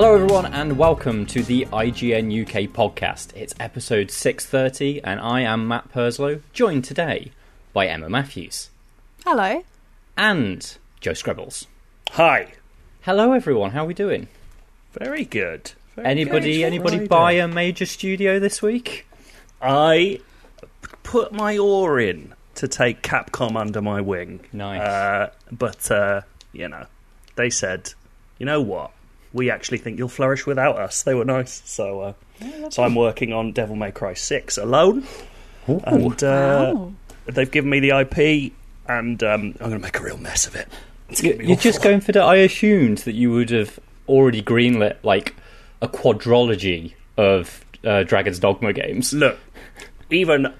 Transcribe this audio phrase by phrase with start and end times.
[0.00, 3.36] Hello, everyone, and welcome to the IGN UK podcast.
[3.36, 7.32] It's episode 630, and I am Matt Purslow, joined today
[7.74, 8.70] by Emma Matthews
[9.26, 9.62] Hello.
[10.16, 11.66] and Joe Skrebels.
[12.12, 12.54] Hi.
[13.02, 13.72] Hello, everyone.
[13.72, 14.28] How are we doing?
[14.94, 15.72] Very good.
[15.96, 16.56] Very Anybody?
[16.56, 16.64] good.
[16.64, 17.08] Anybody Friday.
[17.08, 19.06] buy a major studio this week?
[19.60, 20.20] I
[21.02, 24.40] put my oar in to take Capcom under my wing.
[24.50, 24.80] Nice.
[24.80, 26.22] Uh, but uh,
[26.54, 26.86] you know,
[27.36, 27.92] they said,
[28.38, 28.92] you know what?
[29.32, 31.02] We actually think you'll flourish without us.
[31.04, 31.62] They were nice.
[31.64, 35.04] So, uh, so I'm working on Devil May Cry Six alone,
[35.66, 36.92] and uh, Wow.
[37.26, 38.52] they've given me the IP,
[38.88, 40.68] and um, I'm going to make a real mess of it.
[41.08, 42.20] It's You- gonna be You're just going for the.
[42.22, 45.34] I assumed that you would have already greenlit like
[45.82, 49.12] a quadrology of uh, Dragon's Dogma games.
[49.12, 49.38] look,
[50.10, 50.52] even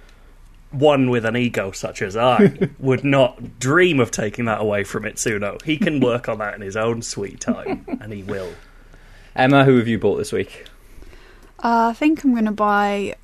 [0.70, 5.02] one with an ego such as I would not dream of taking that away from
[5.04, 5.60] Itsuno.
[5.62, 8.52] He can work on that in his own sweet time, and he will.
[9.34, 10.64] Emma, who have you bought this week?
[11.62, 13.16] Uh, I think I'm going to buy.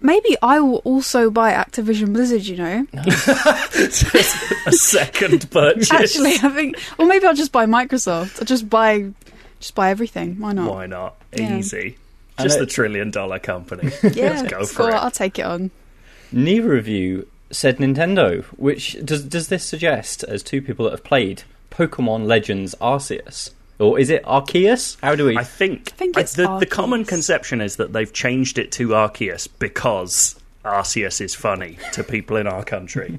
[0.00, 2.86] Maybe I will also buy Activision Blizzard, you know?
[2.94, 5.90] a second purchase.
[5.90, 6.76] Actually, I think.
[6.98, 8.38] Or maybe I'll just buy Microsoft.
[8.40, 9.12] I'll just buy.
[9.60, 10.38] Just buy everything.
[10.40, 10.70] Why not?
[10.70, 11.16] why not?
[11.34, 11.56] Yeah.
[11.58, 11.96] Easy.
[12.36, 13.90] And Just it- the trillion dollar company.
[14.02, 14.86] Yeah, Let's go for cool.
[14.88, 14.94] it.
[14.94, 15.70] I'll take it on.
[16.34, 21.04] Neither of you said Nintendo, which does does this suggest, as two people that have
[21.04, 24.96] played Pokemon Legends Arceus, or is it Arceus?
[25.00, 25.36] How do we?
[25.36, 28.72] I think, I think I- it's the, the common conception is that they've changed it
[28.72, 33.18] to Arceus because Arceus is funny to people in our country.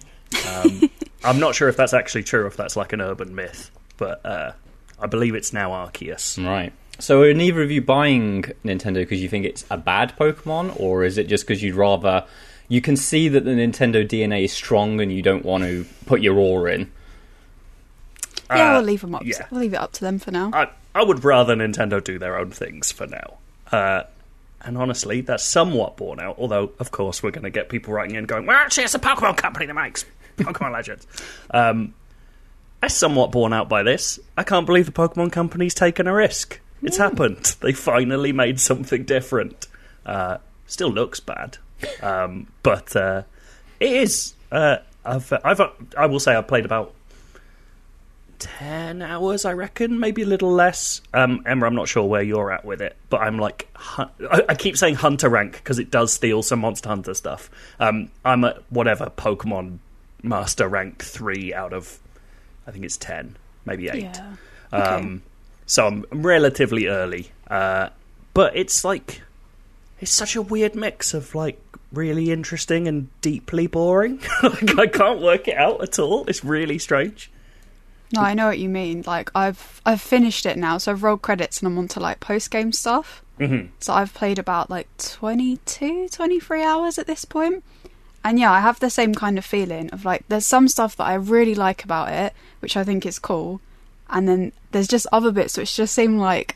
[0.54, 0.90] Um,
[1.24, 4.26] I'm not sure if that's actually true, or if that's like an urban myth, but
[4.26, 4.52] uh,
[5.00, 6.44] I believe it's now Arceus.
[6.44, 6.74] Right.
[7.00, 11.04] So are neither of you buying Nintendo because you think it's a bad Pokemon, or
[11.04, 12.26] is it just because you'd rather?
[12.68, 16.22] You can see that the Nintendo DNA is strong, and you don't want to put
[16.22, 16.92] your oar in.
[18.50, 19.24] Yeah, Uh, we'll leave them up.
[19.26, 19.46] yeah.
[19.52, 20.52] We'll leave it up to them for now.
[20.54, 23.38] I, I would rather Nintendo do their own things for now.
[23.72, 24.04] Uh,
[24.62, 28.16] and honestly, that's somewhat borne out, although, of course, we're going to get people writing
[28.16, 30.06] in going, well, actually, it's a Pokemon company that makes
[30.38, 31.06] Pokemon Legends.
[31.52, 31.94] Um,
[32.82, 34.20] that's somewhat borne out by this.
[34.38, 36.60] I can't believe the Pokemon company's taken a risk.
[36.84, 37.56] It's happened.
[37.62, 39.68] They finally made something different.
[40.06, 40.38] Uh,
[40.68, 41.58] still looks bad,
[42.02, 43.24] um, but uh,
[43.80, 44.34] it is.
[44.52, 45.62] Uh, I've, I've,
[45.98, 46.94] I will say I've played about
[48.40, 51.02] 10 hours, I reckon, maybe a little less.
[51.14, 54.08] Um, Emma, I'm not sure where you're at with it, but I'm like, I,
[54.50, 57.50] I keep saying Hunter rank because it does steal some Monster Hunter stuff.
[57.80, 59.80] Um, I'm at whatever Pokemon
[60.24, 62.00] Master rank 3 out of,
[62.68, 64.04] I think it's 10, maybe 8.
[64.04, 64.36] yeah.
[64.72, 65.22] Um,
[65.66, 67.32] so I'm relatively early.
[67.48, 67.90] Uh,
[68.34, 69.22] but it's like,
[70.00, 71.62] it's such a weird mix of like
[71.92, 74.20] really interesting and deeply boring.
[74.44, 76.26] like, I can't work it out at all.
[76.28, 77.32] It's really strange.
[78.14, 79.04] No, I know what you mean.
[79.06, 82.20] Like I've I've finished it now, so I've rolled credits and I'm on to like
[82.20, 83.24] post game stuff.
[83.38, 87.64] hmm So I've played about like 22, 23 hours at this point.
[88.24, 91.06] And yeah, I have the same kind of feeling of like there's some stuff that
[91.06, 93.62] I really like about it, which I think is cool.
[94.10, 96.56] And then there's just other bits which just seem like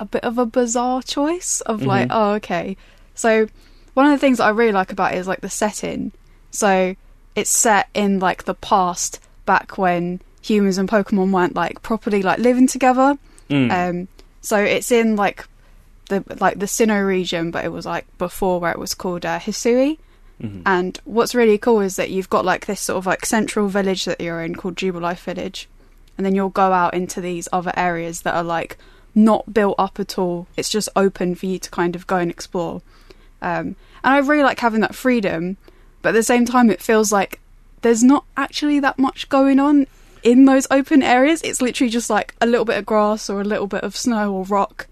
[0.00, 2.76] a bit of a bizarre choice of like, oh, okay.
[3.14, 3.46] So
[3.94, 6.12] one of the things that I really like about it is like the setting.
[6.50, 6.96] So
[7.36, 12.38] it's set in like the past back when humans and Pokemon weren't like properly like
[12.38, 13.18] living together.
[13.48, 13.70] Mm.
[13.70, 14.08] Um,
[14.40, 15.46] so it's in like
[16.08, 19.38] the like the Sinnoh region, but it was like before where it was called uh,
[19.38, 19.98] Hisui.
[20.42, 20.62] Mhm.
[20.64, 24.06] And what's really cool is that you've got like this sort of like central village
[24.06, 25.68] that you're in called Jubilife Village,
[26.16, 28.78] and then you'll go out into these other areas that are like
[29.14, 30.46] not built up at all.
[30.56, 32.82] It's just open for you to kind of go and explore.
[33.42, 35.56] Um, and I really like having that freedom,
[36.02, 37.40] but at the same time, it feels like
[37.82, 39.86] there's not actually that much going on
[40.22, 41.42] in those open areas.
[41.42, 44.32] It's literally just like a little bit of grass or a little bit of snow
[44.32, 44.86] or rock.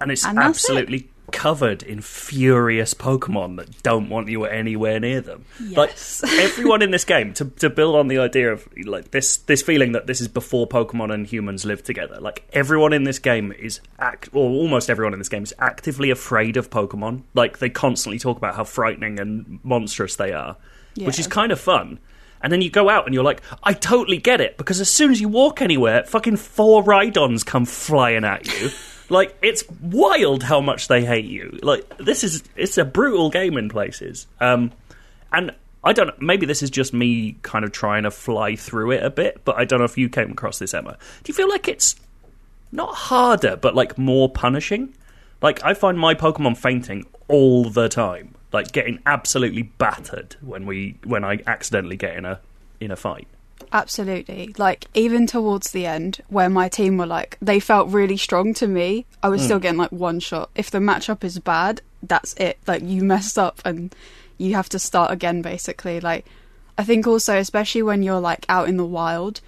[0.00, 1.04] and it's And that's it.
[1.32, 5.44] Covered in furious Pokemon that don't want you anywhere near them.
[5.62, 6.22] Yes.
[6.22, 9.62] Like everyone in this game, to to build on the idea of like this this
[9.62, 12.20] feeling that this is before Pokemon and humans lived together.
[12.20, 16.10] Like everyone in this game is act, or almost everyone in this game is actively
[16.10, 17.22] afraid of Pokemon.
[17.34, 20.56] Like they constantly talk about how frightening and monstrous they are,
[20.96, 21.98] which is kind of fun.
[22.40, 25.10] And then you go out and you're like, I totally get it because as soon
[25.10, 28.70] as you walk anywhere, fucking four Rhydons come flying at you.
[29.08, 31.58] like it's wild how much they hate you.
[31.62, 34.26] Like this is it's a brutal game in places.
[34.40, 34.72] Um,
[35.32, 36.14] and I don't know.
[36.20, 39.56] Maybe this is just me kind of trying to fly through it a bit, but
[39.56, 40.98] I don't know if you came across this, Emma.
[41.22, 41.96] Do you feel like it's
[42.72, 44.94] not harder, but like more punishing?
[45.40, 50.96] Like I find my Pokemon fainting all the time, like getting absolutely battered when we
[51.04, 52.40] when I accidentally get in a
[52.80, 53.28] in a fight.
[53.72, 54.54] Absolutely.
[54.58, 58.66] Like even towards the end, where my team were like they felt really strong to
[58.66, 60.50] me, I was still getting like one shot.
[60.54, 62.58] If the matchup is bad, that's it.
[62.66, 63.94] Like you messed up and
[64.38, 66.00] you have to start again basically.
[66.00, 66.26] Like
[66.76, 69.40] I think also especially when you're like out in the wild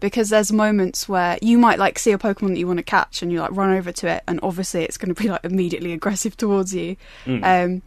[0.00, 3.22] because there's moments where you might like see a Pokemon that you want to catch
[3.22, 5.92] and you like run over to it and obviously it's going to be like immediately
[5.92, 6.96] aggressive towards you.
[7.44, 7.82] Um,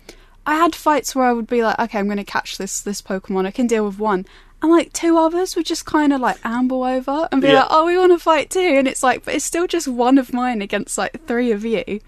[0.48, 3.02] I had fights where I would be like, okay, I'm going to catch this this
[3.02, 3.46] Pokemon.
[3.46, 4.26] I can deal with one,
[4.66, 7.60] and like two others would just kind of like amble over and be Yeah.
[7.60, 10.18] like, oh, we want to fight too, and it's like, but it's still just one
[10.18, 12.00] of mine against like three of you.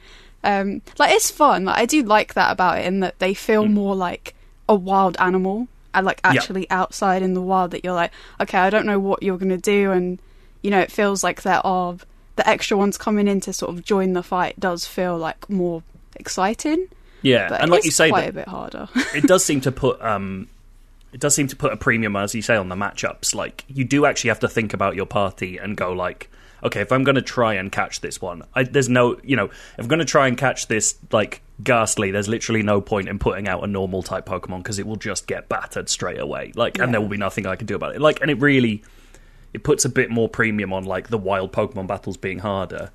[0.43, 1.65] Um, like it's fun.
[1.65, 4.33] Like I do like that about it in that they feel more like
[4.69, 6.31] a wild animal and like Yeah.
[6.31, 7.71] actually outside in the wild.
[7.71, 8.11] That you're like,
[8.41, 10.19] okay, I don't know what you're going to do, and
[10.61, 11.95] you know, it feels like there are
[12.37, 14.59] the extra ones coming in to sort of join the fight.
[14.59, 15.83] Does feel like more
[16.15, 16.87] exciting,
[17.21, 18.89] Yeah, but and like you say, quite that a bit harder.
[19.15, 20.47] it does seem to put um,
[21.13, 23.33] it does seem to put a premium, as you say, on the matchups.
[23.35, 26.29] Like you do actually have to think about your party and go like,
[26.63, 29.45] okay, if I'm going to try and catch this one, I, there's no, you know,
[29.45, 33.17] if I'm going to try and catch this like Gastly, there's literally no point in
[33.17, 36.51] putting out a normal type Pokemon because it will just get battered straight away.
[36.55, 38.01] Like, and there will be nothing I can do about it.
[38.01, 38.83] Like, and it really,
[39.53, 42.91] it puts a bit more premium on like the wild Pokemon battles being harder.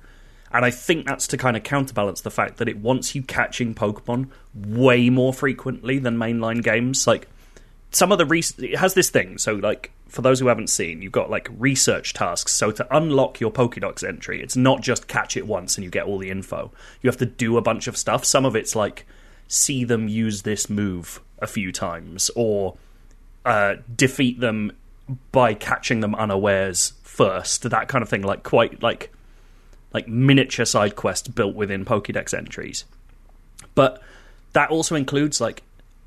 [0.49, 3.75] And I think that's to kind of counterbalance the fact that it wants you catching
[3.75, 7.05] Pokemon way more frequently than mainline games.
[7.05, 7.27] Like
[7.95, 9.37] some of the re- it has this thing.
[9.37, 12.51] So like for those who haven't seen, you've got like research tasks.
[12.51, 16.05] So to unlock your Pokédex entry, it's not just catch it once and you get
[16.05, 16.71] all the info.
[17.01, 18.25] You have to do a bunch of stuff.
[18.25, 19.05] Some of it's like
[19.47, 22.77] see them use this move a few times or
[23.45, 24.71] uh, defeat them
[25.31, 27.69] by catching them unawares first.
[27.69, 28.23] That kind of thing.
[28.23, 29.11] Like quite like
[29.93, 32.85] like miniature side quests built within Pokédex entries.
[33.75, 34.01] But
[34.53, 35.61] that also includes like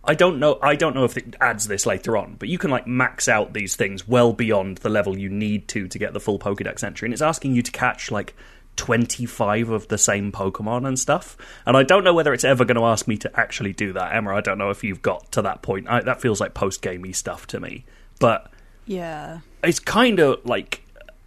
[0.06, 2.70] I don't know I don't know if it adds this later on, but you can
[2.70, 6.20] like max out these things well beyond the level you need to to get the
[6.20, 8.34] full Pokédex entry, and it's asking you to catch like.
[8.76, 11.34] 25 of the same Pokemon and stuff.
[11.64, 14.14] And I don't know whether it's ever going to ask me to actually do that.
[14.14, 15.88] Emma, I don't know if you've got to that point.
[15.88, 17.86] I, that feels like post gamey stuff to me.
[18.20, 18.50] But
[18.84, 19.40] yeah.
[19.62, 20.82] it's kind of like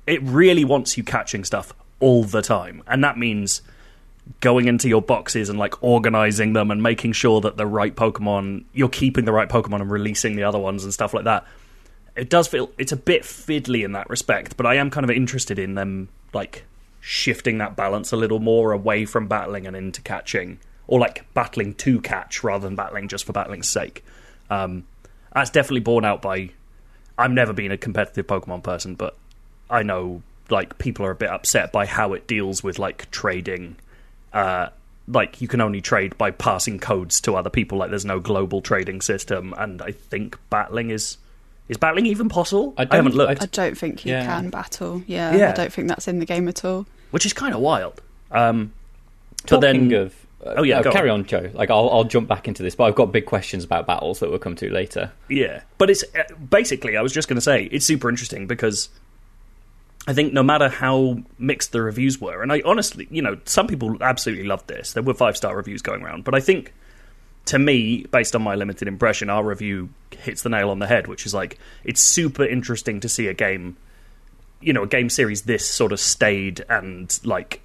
[0.06, 3.62] it really wants you catching stuff all the time and that means
[4.42, 8.64] going into your boxes and like organizing them and making sure that the right pokemon
[8.74, 11.46] you're keeping the right pokemon and releasing the other ones and stuff like that
[12.16, 15.10] it does feel it's a bit fiddly in that respect but i am kind of
[15.10, 16.64] interested in them like
[17.02, 21.74] shifting that balance a little more away from battling and into catching or like battling
[21.74, 24.04] to catch rather than battling just for battling's sake
[24.50, 24.86] um,
[25.34, 26.50] that's definitely borne out by
[27.20, 29.18] I've never been a competitive Pokemon person, but
[29.70, 33.76] I know like people are a bit upset by how it deals with like trading.
[34.34, 34.70] Uh,
[35.08, 37.78] like you can only trade by passing codes to other people.
[37.80, 41.18] Like there's no global trading system, and I think battling is
[41.68, 42.74] is battling even possible.
[42.78, 44.26] I I, haven't don't- looked, I don't think you Yeah.
[44.26, 45.04] can battle.
[45.08, 45.50] Yeah, Yeah.
[45.50, 46.86] I don't think that's in the game at all.
[47.12, 48.02] which is kind of wild.
[48.32, 48.72] Um,
[49.50, 50.14] but then, of,
[50.46, 51.22] uh, Oh, yeah, uh, carry on.
[51.22, 51.50] on, Joe.
[51.54, 54.30] Like I'll, I'll jump back into this, but I've got big questions about battles that
[54.30, 55.12] we'll come to later.
[55.28, 56.98] Yeah, but it's uh, basically.
[56.98, 58.90] I was just going to say it's super interesting because
[60.08, 63.68] I think no matter how mixed the reviews were, and I honestly, you know, some
[63.68, 64.94] people absolutely loved this.
[64.94, 66.74] There were five star reviews going around, but I think
[67.46, 71.08] to me, based on my limited impression, our review hits the nail on the head,
[71.08, 73.76] which is like it's super interesting to see a game,
[74.62, 77.62] you know, a game series this sort of stayed and like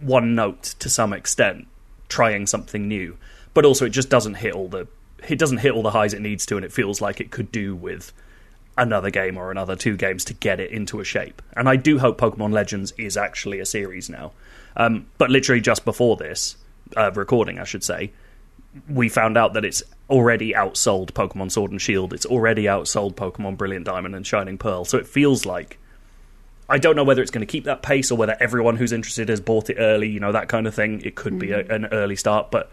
[0.00, 1.66] one note to some extent,
[2.08, 3.16] trying something new,
[3.54, 4.86] but also it just doesn't hit all the
[5.28, 7.52] it doesn't hit all the highs it needs to, and it feels like it could
[7.52, 8.12] do with
[8.80, 11.42] another game or another two games to get it into a shape.
[11.56, 14.32] And I do hope Pokemon Legends is actually a series now.
[14.76, 16.56] Um, but literally just before this
[16.96, 18.10] uh, recording, I should say,
[18.88, 22.14] we found out that it's already outsold Pokemon Sword and Shield.
[22.14, 24.84] It's already outsold Pokemon Brilliant Diamond and Shining Pearl.
[24.84, 25.78] So it feels like
[26.68, 29.28] I don't know whether it's going to keep that pace or whether everyone who's interested
[29.28, 31.02] has bought it early, you know, that kind of thing.
[31.02, 32.70] It could be a, an early start, but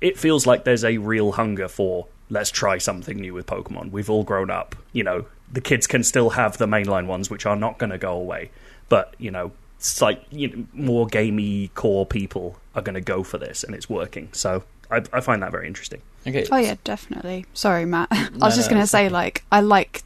[0.00, 3.92] it feels like there's a real hunger for let's try something new with Pokemon.
[3.92, 7.46] We've all grown up, you know, the kids can still have the mainline ones, which
[7.46, 8.50] are not going to go away,
[8.88, 13.22] but, you know, it's like you know, more gamey core people are going to go
[13.22, 14.28] for this, and it's working.
[14.32, 16.00] So I, I find that very interesting.
[16.26, 16.46] Okay.
[16.50, 17.46] Oh yeah, definitely.
[17.54, 18.08] Sorry, Matt.
[18.10, 20.02] I No, was just no, gonna it's say, like, I like.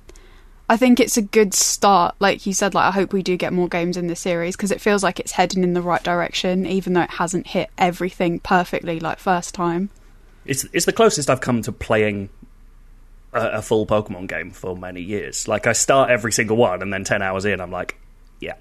[0.69, 2.15] I think it's a good start.
[2.21, 4.71] Like you said, like I hope we do get more games in this series because
[4.71, 8.39] it feels like it's heading in the right direction, even though it hasn't hit everything
[8.41, 9.91] perfectly like first time.
[10.45, 12.29] It's it's the closest I've come to playing
[13.33, 15.47] a, a full Pokemon game for many years.
[15.49, 17.97] Like I start every single one, and then ten hours in, I'm like,
[18.41, 18.55] yeah,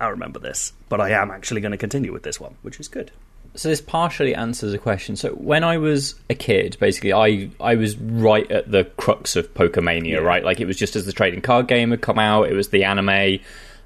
[0.00, 2.88] I remember this, but I am actually going to continue with this one, which is
[2.88, 3.10] good.
[3.54, 5.14] so this partially answers a question.
[5.16, 9.52] So when I was a kid, basically, I I was right at the crux of
[9.54, 10.18] Pokemania, Yeah.
[10.18, 10.44] right?
[10.44, 12.84] Like it was just as the trading card game had come out, it was the
[12.84, 13.40] anime.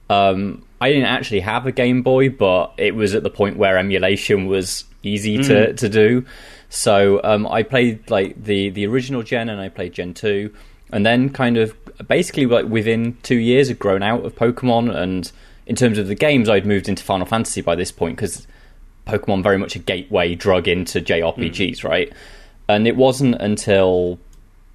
[0.08, 3.76] Um, I didn't actually have a Game Boy, but it was at the point where
[3.78, 6.24] emulation was easy to, to do.
[6.68, 10.54] So um, I played like the the original Gen, and I played Gen two,
[10.92, 11.76] and then kind of
[12.08, 14.94] basically like within two years, had grown out of Pokemon.
[14.94, 15.30] And
[15.66, 18.46] in terms of the games, I'd moved into Final Fantasy by this point because
[19.06, 22.12] Pokemon very much a gateway drug into JRPGs, right?
[22.68, 24.18] And it wasn't until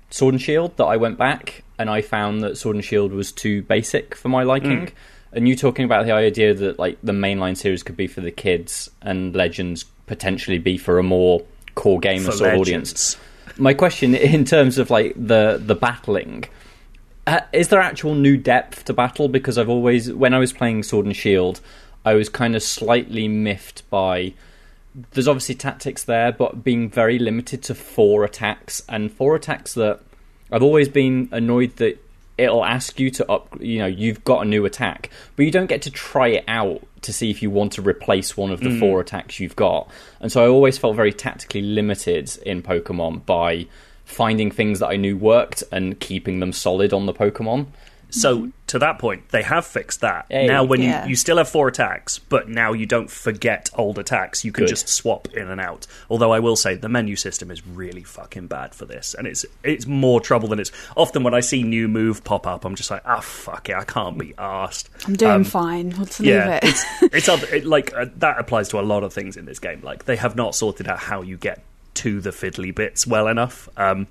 [0.09, 3.31] Sword and Shield that I went back and I found that Sword and Shield was
[3.31, 4.89] too basic for my liking.
[5.33, 8.31] And you talking about the idea that like the mainline series could be for the
[8.31, 11.41] kids and Legends potentially be for a more
[11.75, 13.17] core gamer For sort of audience.
[13.57, 16.45] My question in terms of like the the battling
[17.27, 19.27] uh, is there actual new depth to battle?
[19.27, 21.61] Because I've always, when I was playing Sword and Shield,
[22.03, 24.33] I was kind of slightly miffed by.
[25.11, 30.01] There's obviously tactics there, but being very limited to four attacks and four attacks that
[30.51, 32.03] I've always been annoyed that
[32.41, 33.55] it'll ask you to up.
[33.61, 36.85] You know, you've got a new attack, but you don't get to try it out
[37.01, 38.79] to see if you want to replace one of the hmm.
[38.79, 39.89] four attacks you've got.
[40.19, 43.67] And so I always felt very tactically limited in Pokemon by
[44.05, 47.67] finding things that I knew worked and keeping them solid on the Pokemon.
[48.11, 50.25] So to that point, they have fixed that.
[50.29, 50.45] Hey.
[50.45, 51.03] now, when Yeah.
[51.05, 54.45] you you still have four attacks, but now you don't forget old attacks.
[54.45, 54.69] You can Good.
[54.69, 55.87] just swap in and out.
[56.09, 59.45] Although I will say the menu system is really fucking bad for this, and it's
[59.63, 60.71] it's more trouble than it's.
[60.95, 63.83] Often when I see new move pop up, I'm just like, ah, fuck it, I
[63.83, 64.89] can't be asked.
[65.07, 65.91] I'm doing fine.
[65.97, 66.63] Let's leave Yeah, it.
[66.65, 69.59] it's it's other, it, like uh, that applies to a lot of things in this
[69.59, 69.81] game.
[69.81, 71.63] Like they have not sorted out how you get
[71.93, 73.67] to the fiddly bits well enough.
[73.77, 74.07] Um,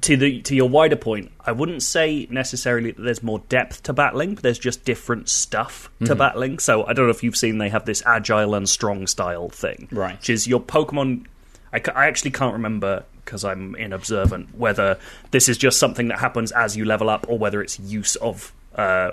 [0.00, 3.92] to the to your wider point, I wouldn't say necessarily that there's more depth to
[3.92, 6.58] battling, but there's just different stuff to battling.
[6.58, 9.88] So I don't know if you've seen they have this agile and strong style thing,
[9.90, 10.16] Right.
[10.16, 11.26] Which is your Pokemon.
[11.72, 14.98] I, I actually can't remember because I'm inobservant whether
[15.32, 18.52] this is just something that happens as you level up or whether it's use of
[18.76, 19.12] uh,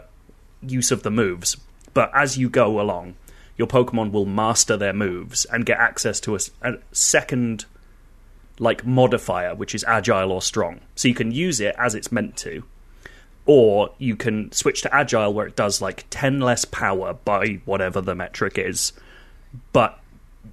[0.62, 1.58] use of the moves.
[1.94, 3.16] But as you go along,
[3.58, 6.40] your Pokemon will master their moves and get access to a
[6.92, 7.66] second
[8.60, 10.80] like modifier, which is agile or strong.
[10.96, 12.64] So you can use it as it's meant to,
[13.46, 18.00] or you can switch to agile where it does like 10 less power by whatever
[18.02, 18.94] the metric is,
[19.72, 20.00] but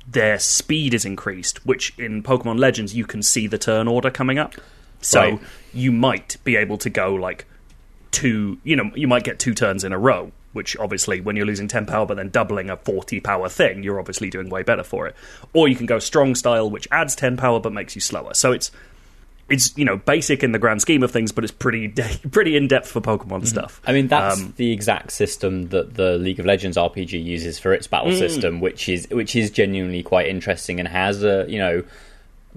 [0.08, 4.38] their speed is increased, which in Pokemon Legends you can see the turn order coming
[4.38, 4.54] up.
[5.00, 5.40] So Right.
[5.72, 7.46] you might be able to go like
[8.10, 11.46] two, you know, you might get two turns in a row, which obviously when you're
[11.46, 14.82] losing 10 power but then doubling a 40 power thing, you're obviously doing way better
[14.82, 15.14] for it.
[15.52, 18.34] Or you can go strong style, which adds 10 power but makes you slower.
[18.34, 18.70] So it's
[19.48, 21.88] it's you know basic in the grand scheme of things, but it's pretty
[22.30, 23.80] pretty in depth for Pokemon stuff.
[23.84, 27.72] I mean, that's Um, the exact system that the League of Legends RPG uses for
[27.72, 27.90] its Mm.
[27.90, 31.82] battle system, which is which is genuinely quite interesting and has a you know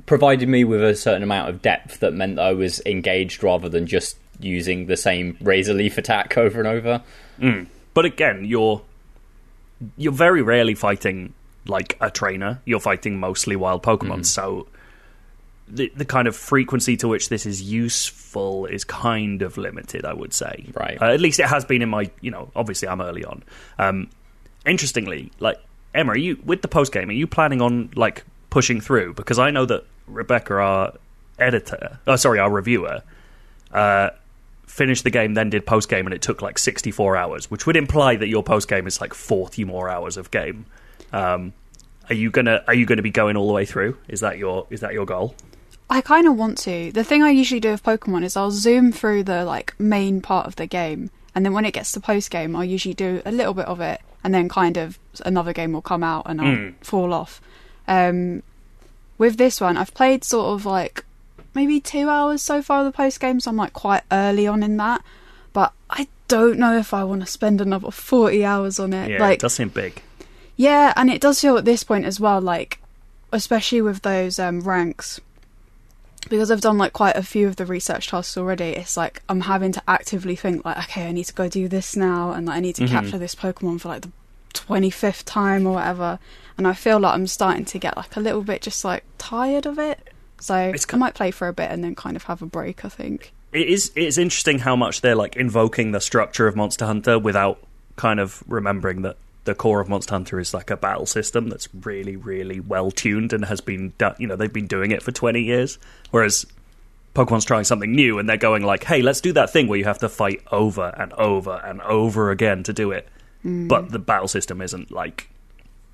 [0.06, 3.70] provided me with a certain amount of depth that meant that I was engaged rather
[3.70, 7.02] than just using the same razor leaf attack over and over.
[7.94, 8.82] But again, you're
[9.98, 11.34] you're very rarely fighting
[11.68, 12.62] like a trainer.
[12.66, 14.26] You're fighting mostly wild Pokemon.
[14.26, 14.68] So
[15.68, 20.14] the the kind of frequency to which this is useful is kind of limited, I
[20.14, 20.66] would say.
[20.74, 21.02] Right.
[21.02, 23.44] Uh, at least it has been in my, you know, obviously I'm early on.
[23.80, 24.10] Um,
[24.66, 25.60] interestingly, like
[25.94, 27.10] Emma, are you with the post game?
[27.10, 29.14] Are you planning on like pushing through?
[29.14, 30.94] Because I know that Rebecca, our
[31.40, 33.02] editor, oh sorry, our reviewer,
[33.72, 34.10] uh,
[34.74, 37.76] finished the game, then did post game, and it took like 64 hours, which would
[37.76, 40.66] imply that your post game is like 40 more hours of game.
[41.12, 41.54] Um,
[42.10, 43.98] are you gonna Are you gonna be going all the way through?
[44.08, 45.36] Is that your Is that your goal?
[45.90, 46.92] I kind of want to.
[46.92, 50.48] The thing I usually do with Pokemon is I'll zoom through the like main part
[50.48, 53.32] of the game, and then when it gets to post game, I'll usually do a
[53.32, 56.72] little bit of it, and then kind of another game will come out and I'll
[56.82, 57.42] fall off.
[57.88, 58.42] Um,
[59.20, 61.06] with this one, I've played sort of like
[61.54, 64.64] maybe two hours so far of the post game, so I'm like quite early on
[64.64, 65.04] in that.
[65.54, 69.12] But I don't know if I want to spend another forty hours on it.
[69.12, 70.02] Yeah, like it does seem big.
[70.56, 72.80] yeah, and it does feel at this point as well, like
[73.32, 75.20] especially with those um, ranks,
[76.30, 78.66] because I've done like quite a few of the research tasks already.
[78.66, 81.96] It's like I'm having to actively think like, okay, I need to go do this
[81.96, 84.12] now, and like, I need to capture this Pokemon for like the
[84.54, 86.20] twenty fifth time or whatever.
[86.58, 89.66] And I feel like I'm starting to get like a little bit just like tired
[89.66, 90.13] of it.
[90.44, 92.84] So It's I might play for a bit and then kind of have a break.
[92.84, 93.32] I think.
[93.54, 97.18] It is it is interesting how much they're like invoking the structure of Monster Hunter
[97.18, 97.60] without
[97.96, 101.70] kind of remembering that the core of Monster Hunter is like a battle system that's
[101.74, 104.16] really really well tuned and has been done.
[104.20, 105.80] You know they've been doing it for twenty years,
[106.12, 106.46] whereas
[107.16, 109.86] Pokemon's trying something new and they're going like, "Hey, let's do that thing where you
[109.86, 113.08] have to fight over and over and over again to do it."
[113.46, 113.70] Mm.
[113.70, 115.30] But the battle system isn't like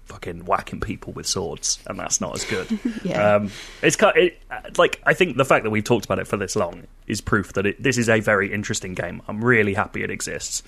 [0.10, 2.80] fucking whacking people with swords, and that's not as good.
[3.04, 3.36] Yeah.
[3.36, 3.52] Um,
[3.82, 4.42] it's kind it,
[4.78, 7.54] like I think the fact that we've talked about it for this long is proof
[7.54, 9.22] that it, this is a very interesting game.
[9.28, 10.64] I'm really happy it exists.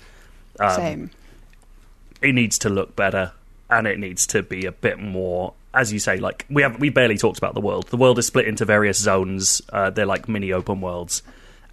[0.58, 1.10] Um, Same.
[2.22, 3.32] It needs to look better,
[3.68, 6.18] and it needs to be a bit more, as you say.
[6.18, 7.88] Like we have, we barely talked about the world.
[7.88, 9.60] The world is split into various zones.
[9.70, 11.22] Uh, they're like mini open worlds,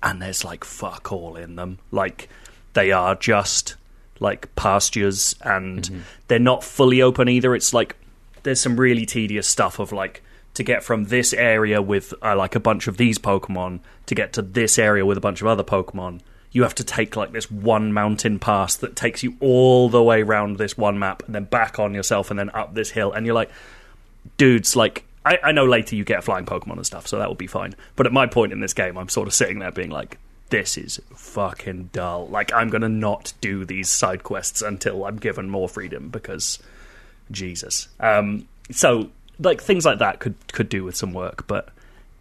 [0.03, 1.77] and there's like fuck all in them.
[1.91, 2.27] Like
[2.73, 3.75] they are just
[4.19, 7.55] like pastures, and they're not fully open either.
[7.55, 7.95] It's like
[8.43, 10.23] there's some really tedious stuff of like
[10.53, 14.33] to get from this area with uh, like a bunch of these Pokemon to get
[14.33, 16.21] to this area with a bunch of other Pokemon.
[16.51, 20.23] You have to take like this one mountain pass that takes you all the way
[20.23, 23.11] around this one map and then back on yourself and then up this hill.
[23.13, 23.51] And you're like,
[24.37, 27.35] dudes, like, I, I know later you get flying Pokemon and stuff, so that will
[27.35, 27.75] be fine.
[27.95, 30.17] But at my point in this game, I'm sort of sitting there being like,
[30.49, 32.27] this is fucking dull.
[32.27, 36.59] Like, I'm going to not do these side quests until I'm given more freedom because
[37.31, 37.87] Jesus.
[37.99, 41.69] Um, so, like, things like that could, could do with some work, but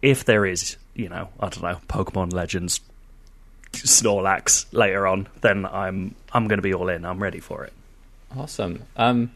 [0.01, 2.81] if there is, you know, I don't know, Pokemon Legends
[3.73, 7.05] Snorlax later on, then I'm I'm going to be all in.
[7.05, 7.73] I'm ready for it.
[8.35, 8.83] Awesome.
[8.95, 9.31] Um,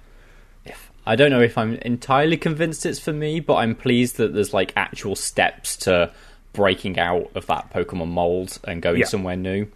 [0.65, 4.33] if, I don't know if I'm entirely convinced it's for me, but I'm pleased that
[4.33, 6.11] there's like actual steps to
[6.53, 9.05] breaking out of that Pokemon mold and going Yeah.
[9.05, 9.67] somewhere new.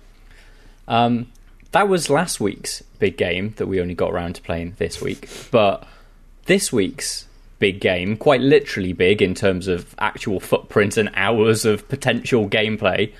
[0.88, 1.28] Um,
[1.72, 5.28] that was last week's big game that we only got around to playing this week,
[5.52, 5.86] but
[6.46, 7.26] this week's
[7.60, 13.12] big game, quite literally big in terms of actual footprint and hours of potential gameplay,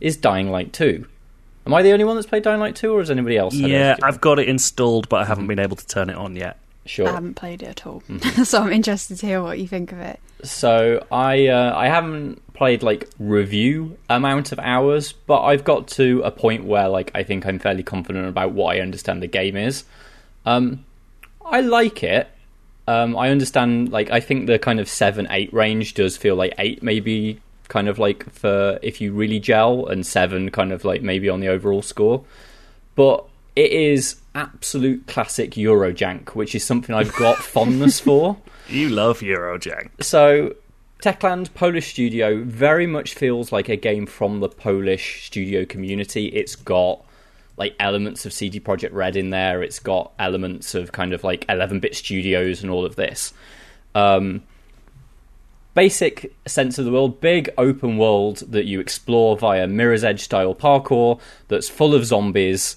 [0.00, 1.06] is Dying Light 2.
[1.66, 3.54] Am I the only one that's played Dying Light 2, or has anybody else?
[3.54, 6.58] Yeah, I've got it installed, but I haven't been able to turn it on yet.
[6.86, 7.08] Sure.
[7.08, 8.42] I haven't played it at all, Mm-hmm.
[8.44, 10.20] so I'm interested to hear what you think of it.
[10.42, 16.20] So I uh, I haven't played like review amount of hours, but I've got to
[16.24, 19.56] a point where like I think I'm fairly confident about what I understand the game
[19.56, 19.84] is.
[20.44, 20.84] Um,
[21.44, 22.28] I like it.
[22.86, 26.52] Um, I understand like I think the kind of seven eight range does feel like
[26.58, 31.00] eight maybe kind of like for if you really gel and seven kind of like
[31.00, 32.24] maybe on the overall score,
[32.94, 33.24] but
[33.56, 38.36] it is absolute classic Eurojank, which is something I've got fondness for.
[38.68, 40.02] You love Eurojank.
[40.02, 40.54] So,
[41.02, 46.26] Techland Polish Studio very much feels like a game from the Polish studio community.
[46.26, 47.04] It's got
[47.56, 49.62] like elements of CD Projekt Red in there.
[49.62, 53.32] It's got elements of kind of like 11-bit studios and all of this.
[53.94, 54.42] Um,
[55.74, 60.54] basic sense of the world, big open world that you explore via Mirror's Edge style
[60.54, 62.76] parkour that's full of zombies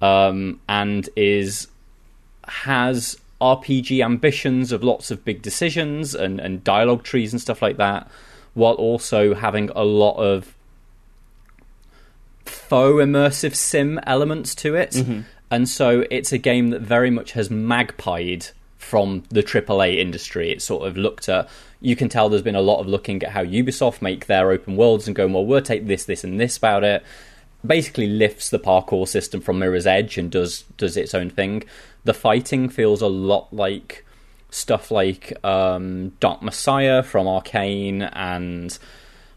[0.00, 1.68] um, and is
[2.44, 7.76] has RPG ambitions of lots of big decisions and, and dialogue trees and stuff like
[7.76, 8.10] that,
[8.54, 10.54] while also having a lot of
[12.44, 14.94] faux immersive sim elements to it.
[15.50, 20.50] And so it's a game that very much has magpied from the AAA industry.
[20.50, 21.48] It's sort of looked at.
[21.80, 24.76] You can tell there's been a lot of looking at how Ubisoft make their open
[24.76, 27.04] worlds and going, well, we'll take this, this, and this about it
[27.66, 31.64] basically lifts the parkour system from Mirror's Edge and does does its own thing.
[32.04, 34.04] The fighting feels a lot like
[34.50, 38.78] stuff like um, Dark Messiah from Arcane, and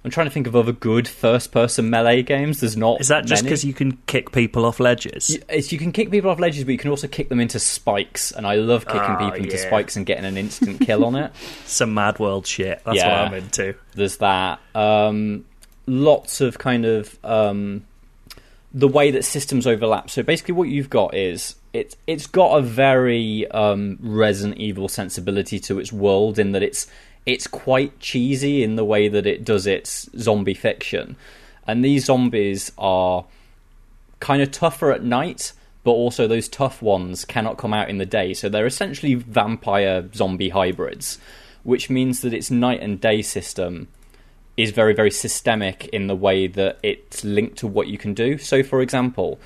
[0.05, 2.61] I'm trying to think of other good first-person melee games.
[2.61, 3.01] There's not.
[3.01, 5.37] Is that just because you can kick people off ledges?
[5.49, 8.31] It's, you can kick people off ledges, but you can also kick them into spikes,
[8.31, 11.33] and I love kicking Ah, people into spikes and getting an instant kill on it.
[11.65, 12.81] Some Mad World shit.
[12.85, 13.23] That's Yeah.
[13.23, 13.75] what I'm into.
[13.95, 14.59] There's that.
[14.73, 15.43] Um,
[15.87, 17.85] lots of kind of um,
[18.73, 20.09] the way that systems overlap.
[20.09, 25.59] So basically, what you've got is it's it's got a very um, Resident Evil sensibility
[25.61, 26.87] to its world in that it's
[27.25, 31.15] it's quite cheesy in the way that it does its zombie fiction,
[31.67, 33.25] and these zombies are
[34.19, 35.53] kind of tougher at night.
[35.83, 40.07] But also, those tough ones cannot come out in the day, so they're essentially vampire
[40.13, 41.17] zombie hybrids,
[41.63, 43.87] which means that its night and day system
[44.57, 48.37] is very very systemic in the way that it's linked to what you can do.
[48.37, 49.39] So, for example,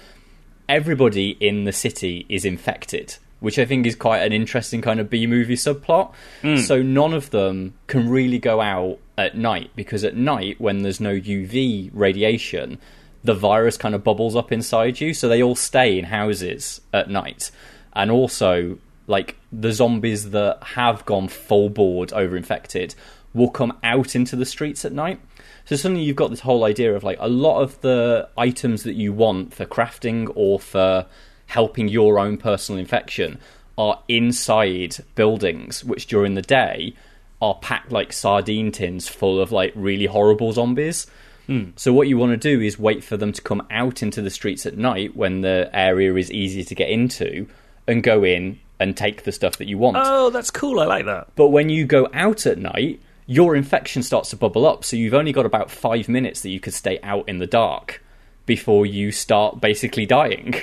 [0.67, 5.09] everybody in the city is infected, which I think is quite an interesting kind of
[5.09, 6.13] B movie subplot.
[6.41, 6.57] Hmm.
[6.57, 10.99] So none of them can really go out at night because at night, when there's
[10.99, 12.79] no UV radiation,
[13.23, 15.13] the virus kind of bubbles up inside you.
[15.13, 17.51] So they all stay in houses at night,
[17.93, 22.95] and also like the zombies that have gone full board over infected
[23.35, 25.19] will come out into the streets at night.
[25.65, 28.93] So suddenly you've got this whole idea of like a lot of the items that
[28.93, 31.05] you want for crafting or for
[31.47, 33.39] helping your own personal infection
[33.77, 36.95] are inside buildings, which during the day
[37.41, 41.05] are packed like sardine tins full of like really horrible zombies.
[41.47, 41.71] Hmm.
[41.75, 44.29] So what you want to do is wait for them to come out into the
[44.29, 47.47] streets at night when the area is easy to get into
[47.87, 49.97] and go in and take the stuff that you want.
[49.99, 50.79] Oh, that's cool.
[50.79, 51.27] I like that.
[51.35, 54.83] But when you go out at night, your infection starts to bubble up.
[54.83, 58.03] So you've only got about five minutes that you could stay out in the dark
[58.45, 60.55] before you start basically dying.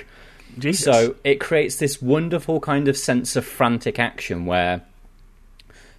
[0.59, 0.85] Jesus.
[0.85, 4.83] So it creates this wonderful kind of sense of frantic action where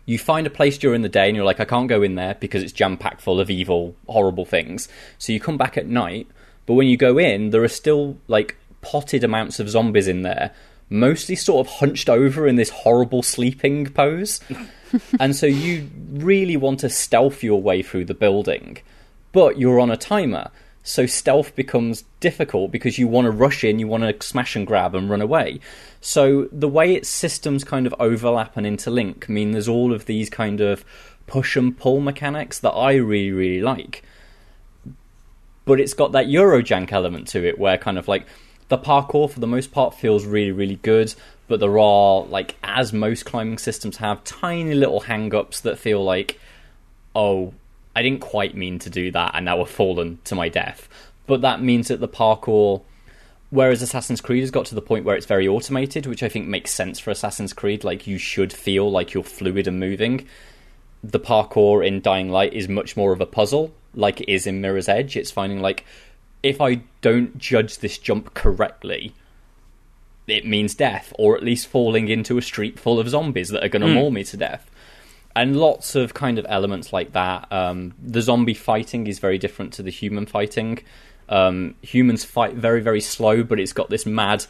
[0.06, 2.36] you find a place during the day and you're like, I can't go in there
[2.36, 4.88] because it's jam packed full of evil, horrible things.
[5.17, 6.28] So you come back at night,
[6.65, 10.52] but when you go in, there are still like potted amounts of zombies in there,
[10.89, 14.39] mostly sort of hunched over in this horrible sleeping pose.
[15.19, 18.77] and so you really want to stealth your way through the building,
[19.32, 20.51] but you're on a timer.
[20.84, 24.67] So stealth becomes difficult because you want to rush in, you want to smash and
[24.67, 25.62] grab and run away.
[26.01, 30.06] So the way its systems kind of overlap and interlink I mean there's all of
[30.06, 30.84] these kind of
[31.25, 34.03] push and pull mechanics that I really, really like.
[35.65, 38.27] But it's got that Eurojank element to it where kind of like
[38.67, 41.13] the parkour for the most part feels really, really good,
[41.47, 46.03] but there are like as most climbing systems have tiny little hang ups that feel
[46.03, 46.39] like
[47.15, 47.53] oh
[47.95, 50.89] I didn't quite mean to do that, and now I've fallen to my death.
[51.27, 52.82] But that means that the parkour,
[53.49, 56.47] whereas Assassin's Creed has got to the point where it's very automated, which I think
[56.47, 60.27] makes sense for Assassin's Creed, like you should feel like you're fluid and moving.
[61.03, 64.62] The parkour in Dying Light is much more of a puzzle, like it is in
[64.62, 65.15] Mirror's Edge.
[65.15, 65.86] It's finding like
[66.41, 69.13] if I don't judge this jump correctly,
[70.27, 73.69] it means death, or at least falling into a street full of zombies that are
[73.69, 73.95] going to Mm.
[73.95, 74.69] maul me to death
[75.36, 77.51] and lots of kind of elements like that.
[77.51, 80.79] Um, the zombie fighting is very different to the human fighting.
[81.27, 84.45] Um, humans fight very, very slow, but it's got this mad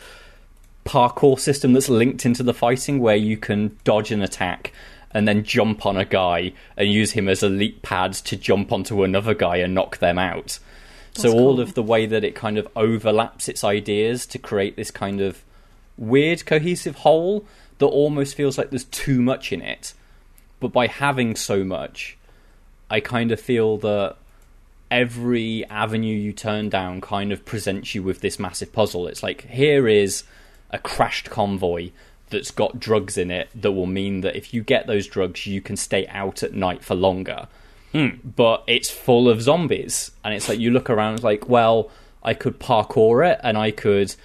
[0.86, 4.74] parkour system that's linked into the fighting where you can dodge an attack
[5.12, 8.72] and then jump on a guy and use him as a leap pad to jump
[8.72, 10.60] onto another guy and knock them out.
[11.14, 14.76] so That's all of the way that it kind of overlaps its ideas to create
[14.76, 15.44] this kind of
[15.98, 17.46] weird cohesive whole
[17.78, 19.94] that almost feels like there's too much in it
[20.64, 22.18] but by having so much,
[22.90, 24.16] I kind of feel that
[24.90, 29.08] every avenue you turn down kind of presents you with this massive puzzle.
[29.08, 30.24] It's like here is
[30.70, 31.92] a crashed convoy
[32.30, 35.60] that's got drugs in it that will mean that if you get those drugs, you
[35.60, 37.50] can stay out at night for longer.
[37.92, 38.12] Hmm.
[38.24, 41.92] But it's full of zombies, and it's like you look around, it's like, well,
[42.24, 44.16] I could parkour it, and I could.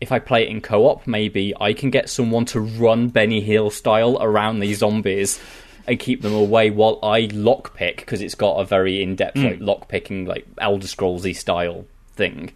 [0.00, 3.70] If I play it in co-op, maybe I can get someone to run Benny Hill
[3.70, 5.40] style around these zombies
[5.88, 10.26] and keep them away while I lockpick because it's got a very in-depth like lockpicking
[10.26, 12.52] like Elder Scrollsy style thing.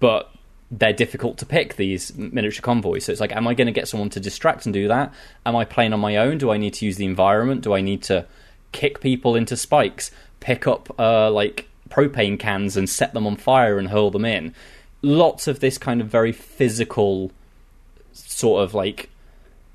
[0.00, 0.30] But
[0.70, 3.04] they're difficult to pick these miniature convoys.
[3.04, 5.14] So it's like, am I going to get someone to distract and do that?
[5.46, 6.36] Am I playing on my own?
[6.38, 7.62] Do I need to use the environment?
[7.62, 8.26] Do I need to
[8.72, 13.78] kick people into spikes, pick up uh, like propane cans and set them on fire
[13.78, 14.54] and hurl them in?
[15.02, 17.30] Lots of this kind of very physical
[18.12, 19.10] sort of like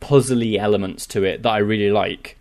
[0.02, 2.38] puzzly elements to it that I really like.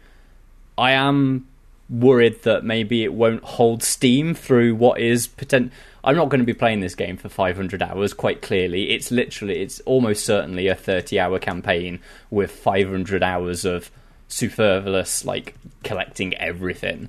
[0.77, 1.47] I am
[1.89, 5.73] worried that maybe it won't hold steam through what is potent.
[6.03, 8.13] I'm not going to be playing this game for 500 hours.
[8.13, 13.91] Quite clearly, it's literally, it's almost certainly a 30-hour campaign with 500 hours of
[14.27, 17.09] superfluous, like collecting everything.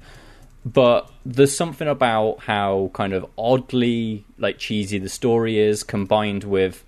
[0.66, 6.86] But there's something about how kind of oddly like cheesy the story is, combined with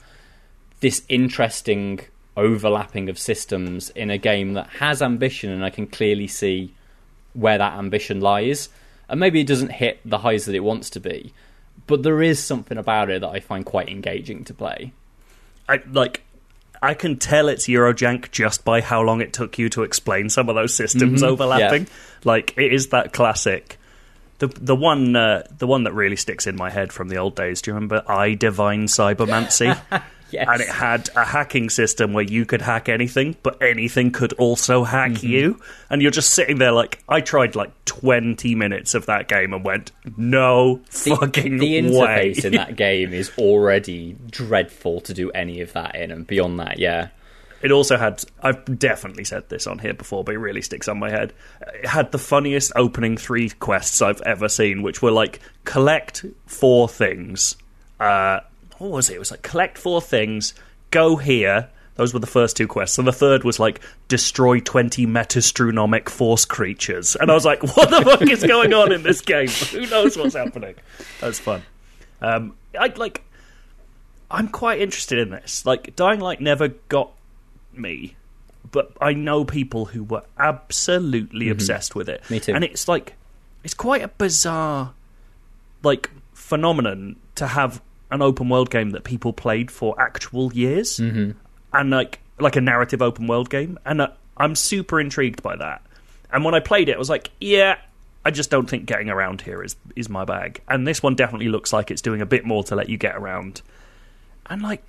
[0.79, 2.01] this interesting
[2.37, 6.73] overlapping of systems in a game that has ambition, and I can clearly see
[7.33, 8.69] where that ambition lies.
[9.07, 11.33] And maybe it doesn't hit the highs that it wants to be,
[11.85, 14.93] but there is something about it that I find quite engaging to play.
[15.67, 16.23] I like.
[16.81, 20.49] I can tell it's Eurojank just by how long it took you to explain some
[20.49, 21.87] of those systems overlapping.
[22.23, 23.77] Like it is that classic.
[24.39, 27.35] The the one uh, the one that really sticks in my head from the old
[27.35, 27.61] days.
[27.61, 29.77] Do you remember I Divine Cybermancy?
[30.35, 30.47] Yes.
[30.49, 34.83] and it had a hacking system where you could hack anything, but anything could also
[34.83, 35.27] hack Mm-hmm.
[35.27, 35.59] you.
[35.89, 39.63] And you're just sitting there like, I tried like 20 minutes of that game and
[39.63, 42.31] went, no the, fucking the way.
[42.33, 46.59] interface in that game is already dreadful to do any of that in, and beyond
[46.59, 47.09] that, yeah.
[47.61, 50.99] It also had, I've definitely said this on here before, but it really sticks on
[50.99, 51.33] my head.
[51.73, 56.87] It had the funniest opening three quests I've ever seen, which were like collect four
[56.87, 57.55] things.
[57.99, 58.41] Uh,
[58.77, 59.15] what was it?
[59.15, 60.53] It was like collect four things,
[60.91, 61.69] go here.
[61.95, 62.97] Those were the first two quests.
[62.97, 67.15] And the third was like destroy 20 Metastreumonic Force creatures.
[67.15, 69.47] And I was like, what the fuck is going on in this game?
[69.71, 70.75] Who knows what's happening?
[71.21, 71.63] That was fun.
[72.21, 73.21] Um, I like.
[74.29, 75.65] I'm quite interested in this.
[75.65, 77.11] Like, Dying Light never got
[77.71, 78.15] me,
[78.71, 82.23] but I know people who were absolutely obsessed with it.
[82.23, 82.33] Mm-hmm.
[82.33, 82.53] Me too.
[82.55, 83.13] And it's like,
[83.63, 84.93] it's quite a bizarre,
[85.83, 87.81] like, phenomenon to have
[88.11, 90.97] an open world game that people played for actual years.
[90.97, 91.31] Mm-hmm.
[91.73, 95.81] And like, like a narrative open world game, and uh, I'm super intrigued by that.
[96.31, 97.77] And when I played it, I was like, yeah,
[98.25, 100.61] I just don't think getting around here is is my bag.
[100.67, 103.15] And this one definitely looks like it's doing a bit more to let you get
[103.15, 103.61] around,
[104.47, 104.83] and like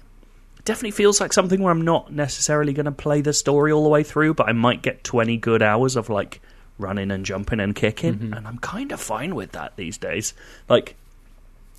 [0.65, 3.89] definitely feels like something where I'm not necessarily going to play the story all the
[3.89, 6.41] way through, but I might get 20 good hours of like
[6.79, 8.33] running and jumping and kicking, Mm-hmm.
[8.33, 10.35] and I'm kind of fine with that these days.
[10.69, 10.97] Like,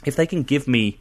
[0.05, 0.99] if they can give me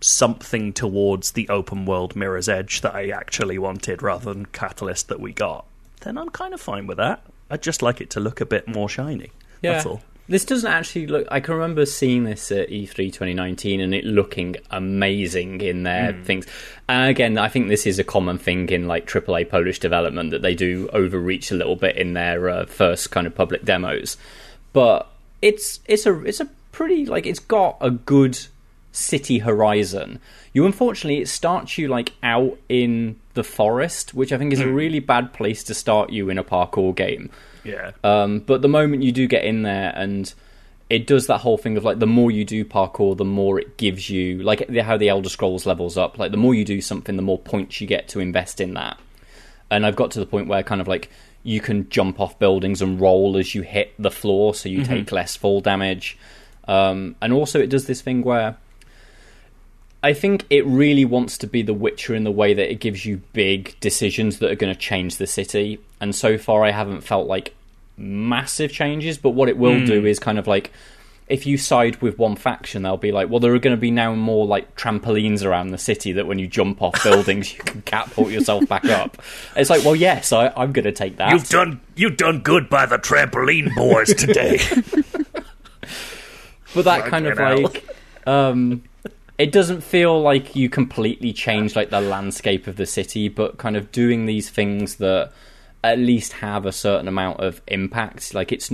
[0.00, 5.20] something towards the open world Mirror's Edge that I actually wanted rather than Catalyst that
[5.20, 5.64] we got,
[6.00, 7.22] then I'm kind of fine with that.
[7.50, 9.30] I'd just like it to look a bit more shiny.
[9.62, 10.02] That's all.
[10.28, 11.26] This doesn't actually look.
[11.28, 16.22] I can remember seeing this at E3 2019 and it looking amazing in their Hmm.
[16.22, 16.46] things.
[16.88, 20.42] And again, I think this is a common thing in like AAA Polish development that
[20.42, 24.16] they do overreach a little bit in their uh, first kind of public demos.
[24.72, 25.08] But
[25.42, 28.38] it's it's a it's a pretty like it's got a good
[28.92, 30.20] city horizon.
[30.52, 34.68] You unfortunately it starts you like out in the forest, which I think is a
[34.68, 37.30] really bad place to start you in a parkour game.
[37.64, 37.92] Yeah.
[38.02, 40.32] Um, but the moment you do get in there and
[40.88, 43.76] it does that whole thing of like the more you do parkour, the more it
[43.76, 46.18] gives you like how the Elder Scrolls levels up.
[46.18, 48.98] Like the more you do something, the more points you get to invest in that.
[49.70, 51.08] And I've got to the point where kind of like
[51.42, 55.10] you can jump off buildings and roll as you hit the floor, so you take
[55.12, 56.18] less fall damage.
[56.68, 58.56] Um, and also, it does this thing where
[60.02, 63.04] I think it really wants to be The Witcher in the way that it gives
[63.04, 65.78] you big decisions that are going to change the city.
[66.00, 67.54] And so far, I haven't felt like
[67.96, 69.18] massive changes.
[69.18, 70.70] But what it will do is kind of like
[71.30, 73.92] if you side with one faction, they'll be like, well, there are going to be
[73.92, 77.82] now more like trampolines around the city that when you jump off buildings, you can
[77.82, 79.22] catapult yourself back up.
[79.54, 81.30] It's like, well, yes, I, I'm going to take that.
[81.32, 84.58] You've done you've done good by the trampoline boys today.
[86.74, 87.62] but that kind of hell.
[87.62, 87.86] like
[88.26, 88.82] um
[89.40, 93.76] it doesn't feel like you completely change like the landscape of the city but kind
[93.76, 95.32] of doing these things that
[95.82, 98.70] at least have a certain amount of impact like it's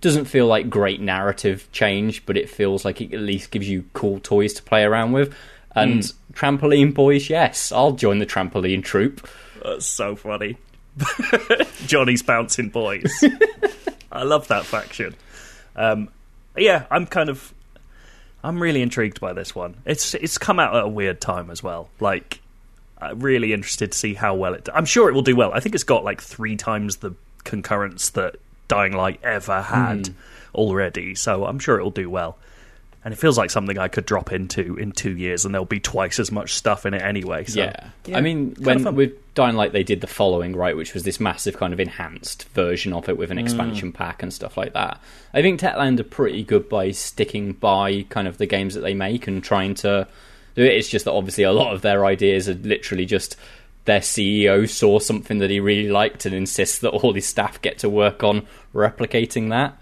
[0.00, 3.84] doesn't feel like great narrative change but it feels like it at least gives you
[3.92, 5.32] cool toys to play around with
[5.76, 6.32] and Hmm.
[6.32, 9.28] trampoline boys yes i'll join the trampoline troop
[9.62, 10.56] That's so funny.
[11.86, 13.12] Johnny's bouncing boys.
[14.12, 15.14] I love that faction.
[15.76, 16.08] Um,
[16.56, 17.52] yeah, I'm kind of,
[18.42, 19.76] I'm really intrigued by this one.
[19.84, 21.88] It's it's come out at a weird time as well.
[21.98, 22.40] Like,
[23.00, 24.68] I'm really interested to see how well it.
[24.72, 25.52] I'm sure it will do well.
[25.52, 28.36] I think it's got like three times the concurrence that
[28.68, 30.12] Dying Light ever had hmm.
[30.54, 31.14] already.
[31.14, 32.38] So I'm sure it will do well.
[33.08, 35.80] And it feels like something I could drop into in two years, and there'll be
[35.80, 37.46] twice as much stuff in it anyway.
[37.46, 37.60] So.
[37.60, 37.88] yeah.
[38.04, 38.18] Yeah.
[38.18, 41.56] I mean, when with Dying Light, they did the following, right, which was this massive
[41.56, 43.44] kind of enhanced version of it with an Mm.
[43.44, 45.00] expansion pack and stuff like that.
[45.32, 48.92] I think Techland are pretty good by sticking by kind of the games that they
[48.92, 50.06] make and trying to
[50.54, 50.74] do it.
[50.76, 53.36] It's just that obviously a lot of their ideas are literally just
[53.86, 57.78] their CEO saw something that he really liked and insists that all his staff get
[57.78, 59.78] to work on replicating that.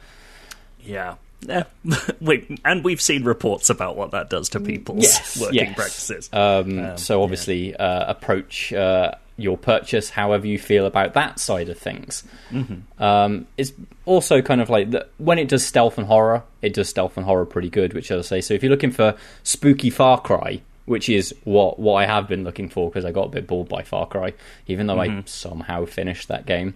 [0.79, 1.17] Yeah.
[2.21, 2.37] Yeah.
[2.65, 5.75] And we've seen reports about what that does to people's Yes, working yes.
[5.75, 6.31] practices.
[6.33, 11.69] Um, Um, so obviously, uh, approach uh, your purchase however you feel about that side
[11.69, 12.25] of things.
[12.51, 13.03] Mm-hmm.
[13.03, 13.73] Um, it's
[14.07, 17.27] also kind of like the, when it does stealth and horror, it does stealth and
[17.27, 18.41] horror pretty good, which I'll say.
[18.41, 22.45] So if you're looking for spooky Far Cry, which is what what I have been
[22.45, 24.33] looking for because I got a bit bored by Far Cry,
[24.69, 25.19] even though Mm-hmm.
[25.19, 26.75] I somehow finished that game.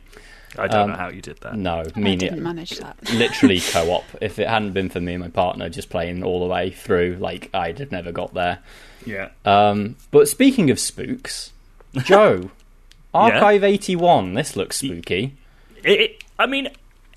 [0.59, 1.57] I don't um, know how you did that.
[1.57, 2.97] No, me I me didn't neither manage that.
[3.13, 4.05] literally co-op.
[4.21, 7.17] If it hadn't been for me and my partner just playing all the way through,
[7.21, 8.59] like I'd have never got there.
[9.07, 9.31] Yeah.
[9.45, 11.53] Um, but speaking of spooks,
[12.05, 12.51] Joe,
[13.15, 14.35] Archive eighty one.
[14.35, 15.37] This looks spooky.
[15.83, 16.69] It, it- I mean,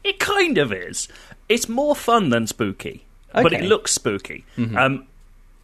[0.04, 1.08] it kind of is.
[1.48, 4.44] It's more fun than spooky, but it looks spooky.
[4.58, 5.08] Um,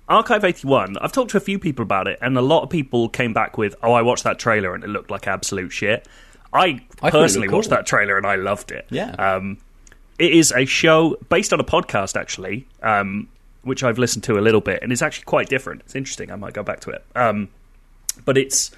[0.10, 3.10] Archive 81, I've talked to a few people about it, and a lot of people
[3.10, 6.08] came back with, oh, I watched that trailer and it looked like absolute shit.
[6.54, 8.86] I I personally looked watched that trailer and I loved it.
[8.90, 9.12] Yeah.
[9.12, 9.58] Um,
[10.18, 13.30] it is a show based on a podcast, actually, um,
[13.64, 15.82] which I've listened to a little bit, and it's actually quite different.
[15.82, 16.32] It's interesting.
[16.32, 17.06] I might go back to it.
[17.16, 17.48] Um,
[18.26, 18.72] but it's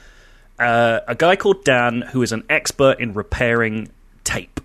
[0.59, 3.89] uh, a guy called Dan who is an expert in repairing
[4.23, 4.61] tape.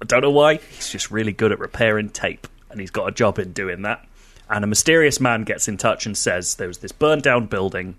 [0.00, 0.56] I don't know why.
[0.56, 4.06] He's just really good at repairing tape, and he's got a job in doing that.
[4.48, 7.96] And a mysterious man gets in touch and says there was this burned down building,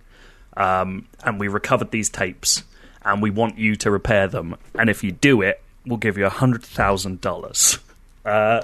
[0.55, 2.63] um, and we recovered these tapes,
[3.07, 4.55] and we want you to repair them.
[4.75, 7.79] And if you do it, we'll give you a hundred thousand dollars.
[8.25, 8.61] Uh,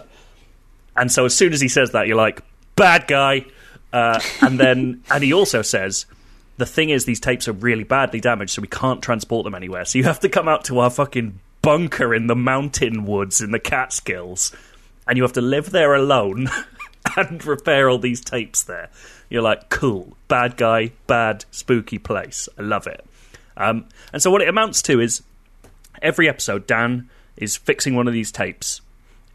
[0.98, 2.42] and so as soon as he says that, you're like,
[2.76, 3.46] bad guy.
[3.94, 6.06] Uh, and then, and he also says,
[6.58, 9.86] the thing is, these tapes are really badly damaged, so we can't transport them anywhere.
[9.86, 13.52] So you have to come out to our fucking bunker in the mountain woods in
[13.52, 14.54] the Catskills,
[15.08, 16.50] and you have to live there alone
[17.18, 18.90] and repair all these tapes there.
[19.30, 22.50] You're like, cool, bad guy, bad, spooky place.
[22.60, 23.04] I love it.
[23.58, 25.24] Um, and so what it amounts to is
[26.02, 28.82] every episode, Dan is fixing one of these tapes,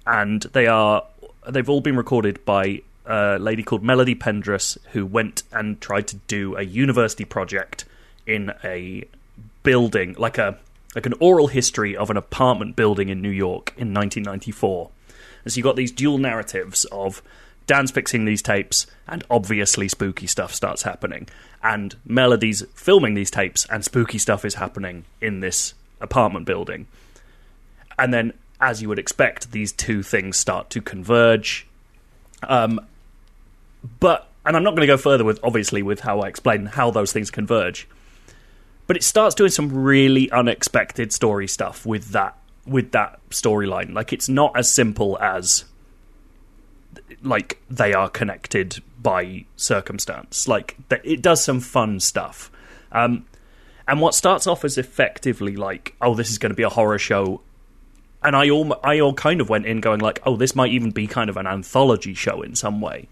[0.07, 1.05] and they are
[1.49, 6.17] they've all been recorded by a lady called Melody Pendras, who went and tried to
[6.27, 7.85] do a university project
[8.27, 9.05] in a
[9.63, 10.59] building, like a
[10.95, 14.91] like an oral history of an apartment building in New York in 1994.
[15.45, 17.23] And so you've got these dual narratives of
[17.69, 21.29] Dan's fixing these tapes, and obviously spooky stuff starts happening.
[21.63, 26.89] And Melody's filming these tapes, and spooky stuff is happening in this apartment building.
[27.99, 31.67] And then, as you would expect, these two things start to converge.
[32.43, 32.81] Um,
[34.01, 36.91] but, and I'm not going to go further with, obviously, with how I explain how
[36.91, 37.87] those things converge.
[38.87, 43.93] But it starts doing some really unexpected story stuff with that with that storyline.
[43.93, 45.65] Like it's not as simple as
[47.23, 50.49] like they are connected by circumstance.
[50.49, 52.51] Like it does some fun stuff.
[52.93, 53.27] Um,
[53.87, 56.99] and what starts off as effectively like, oh, this is going to be a horror
[56.99, 57.41] show,
[58.23, 60.91] and I all I all kind of went in going like, oh, this might even
[60.91, 63.09] be kind of an anthology show in some way.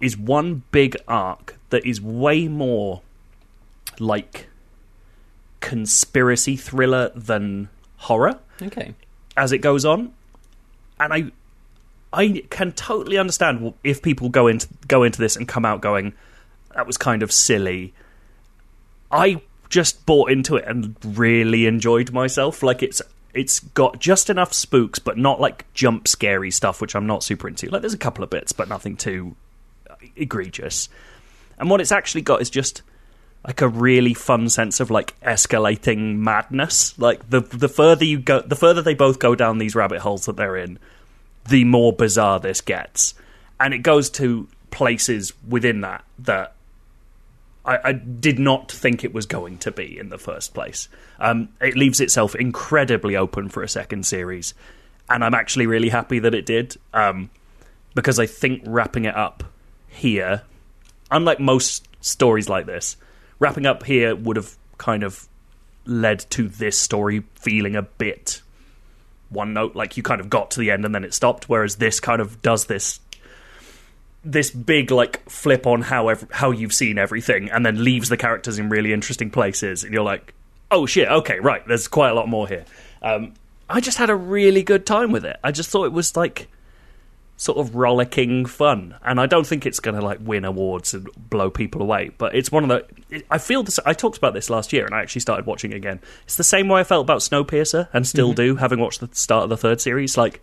[0.00, 3.02] Is one big arc that is way more
[3.98, 4.46] like
[5.60, 8.94] conspiracy thriller than horror Okay.
[9.36, 10.12] as it goes on,
[11.00, 11.32] and I
[12.12, 16.14] I can totally understand if people go into go into this and come out going
[16.76, 17.94] that was kind of silly.
[19.10, 22.62] I just bought into it and really enjoyed myself.
[22.62, 23.02] Like it's
[23.34, 27.48] it's got just enough spooks, but not like jump scary stuff, which I'm not super
[27.48, 27.68] into.
[27.68, 29.36] Like there's a couple of bits, but nothing too
[29.90, 30.88] uh, egregious.
[31.58, 32.82] And what it's actually got is just
[33.46, 36.98] like a really fun sense of like escalating madness.
[36.98, 40.26] Like the the further you go, the further they both go down these rabbit holes
[40.26, 40.78] that they're in,
[41.48, 43.14] the more bizarre this gets,
[43.60, 46.54] and it goes to places within that that
[47.64, 50.88] I, I did not think it was going to be in the first place.
[51.18, 54.54] Um, it leaves itself incredibly open for a second series,
[55.08, 57.30] and I'm actually really happy that it did um,
[57.94, 59.44] because I think wrapping it up
[59.88, 60.42] here,
[61.10, 62.96] unlike most stories like this,
[63.38, 65.26] wrapping up here would have kind of
[65.86, 68.42] led to this story feeling a bit
[69.28, 71.76] one note like you kind of got to the end and then it stopped whereas
[71.76, 73.00] this kind of does this
[74.24, 78.16] this big like flip on how ev- how you've seen everything and then leaves the
[78.16, 80.34] characters in really interesting places and you're like
[80.70, 82.64] oh shit okay right there's quite a lot more here.
[83.02, 83.34] Um,
[83.68, 85.38] i just had a really good time with it.
[85.42, 86.48] I just thought it was like
[87.36, 88.96] sort of rollicking fun.
[89.04, 92.34] And i don't think it's going to like win awards and blow people away but
[92.34, 95.00] it's one of the i feel this i talked about this last year and i
[95.00, 96.00] actually started watching it again.
[96.24, 98.54] It's the same way i felt about snowpiercer and still mm-hmm.
[98.54, 100.16] do having watched the start of the third series.
[100.16, 100.42] Like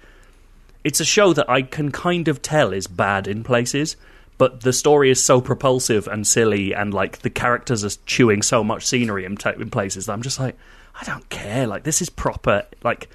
[0.84, 3.96] it's a show that i can kind of tell is bad in places
[4.38, 8.64] but the story is so propulsive and silly and like the characters are chewing so
[8.64, 10.58] much scenery in, in places that i'm just like
[11.00, 11.68] i don't care.
[11.68, 13.10] Like this is proper like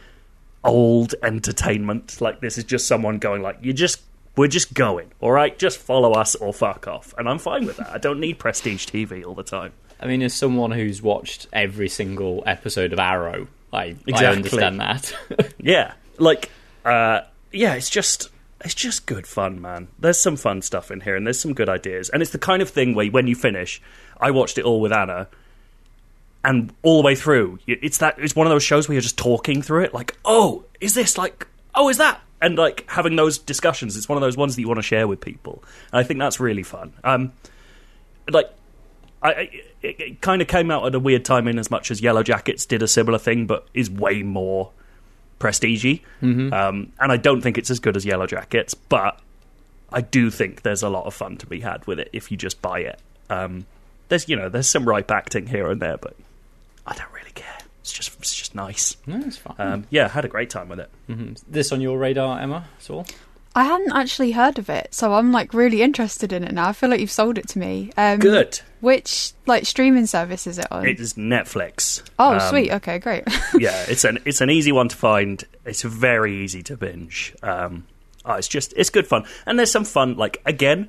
[0.68, 2.20] old entertainment.
[2.20, 4.02] Like this is just someone going like, you just
[4.37, 5.59] we're just going, all right?
[5.59, 7.90] Just follow us or fuck off, and I'm fine with that.
[7.90, 9.72] I don't need prestige TV all the time.
[10.00, 14.26] I mean, as someone who's watched every single episode of Arrow, I, I Exactly.
[14.26, 15.12] understand that.
[15.59, 16.50] Yeah, like
[16.85, 18.31] uh, yeah, it's just
[18.64, 19.88] it's just good fun, man.
[19.98, 22.62] There's some fun stuff in here, and there's some good ideas, and it's the kind
[22.62, 23.83] of thing where when you finish,
[24.20, 25.26] I watched it all with Anna.
[26.44, 29.18] And all the way through, it's that it's one of those shows where you're just
[29.18, 33.38] talking through it, like, oh, is this like, oh, is that, and like having those
[33.38, 33.96] discussions.
[33.96, 36.20] It's one of those ones that you want to share with people, and I think
[36.20, 36.92] that's really fun.
[37.03, 37.33] Um,
[38.31, 38.51] like,
[39.20, 39.51] I, I
[39.83, 42.22] it, it kind of came out at a weird time in as much as Yellow
[42.22, 44.70] Jackets did a similar thing, but is way more
[45.40, 46.03] prestigey.
[46.53, 49.20] Um, and I don't think it's as good as Yellow Jackets, but
[49.92, 52.37] I do think there's a lot of fun to be had with it if you
[52.37, 53.01] just buy it.
[53.31, 53.66] Um,
[54.09, 56.16] there's you know there's some ripe acting here and there, but
[56.88, 57.57] I don't really care.
[57.81, 58.96] It's just it's just nice.
[59.07, 59.55] no, it's fine.
[59.59, 60.90] Um, yeah, I had a great time with it.
[61.09, 61.40] Mhm.
[61.48, 62.66] This on your radar, Emma?
[62.81, 63.07] At all?
[63.55, 66.68] I hadn't actually heard of it, so I'm like really interested in it now.
[66.68, 67.90] I feel like you've sold it to me.
[67.96, 68.61] Um, Good.
[68.81, 70.87] Which like streaming service is it on?
[70.87, 72.03] It is Netflix.
[72.18, 72.70] oh, Um, sweet.
[72.72, 73.24] Okay, great.
[73.59, 75.44] yeah, it's an it's an easy one to find.
[75.64, 77.35] It's very easy to binge.
[77.42, 77.87] Um,
[78.25, 80.17] oh, it's just it's good fun, and there's some fun.
[80.17, 80.88] Like again,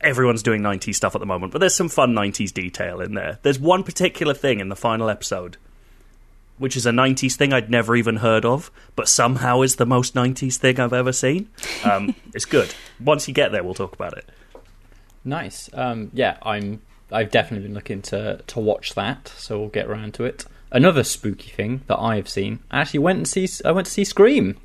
[0.00, 3.38] everyone's doing '90s stuff at the moment, but there's some fun '90s detail in there.
[3.42, 5.56] There's one particular thing in the final episode,
[6.58, 10.14] which is a '90s thing I'd never even heard of, but somehow is the most
[10.14, 11.48] '90s thing I've ever seen.
[11.84, 12.74] Um, it's good.
[13.00, 14.28] Once you get there, we'll talk about it.
[15.24, 15.70] Nice.
[15.72, 16.82] Um, yeah, I'm.
[17.12, 20.44] I've definitely been looking to to watch that, so we'll get around to it.
[20.72, 22.58] Another spooky thing that I've seen.
[22.70, 23.48] I actually went and see.
[23.64, 24.56] I went to see Scream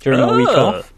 [0.00, 0.66] during my week Oh.
[0.66, 0.92] off.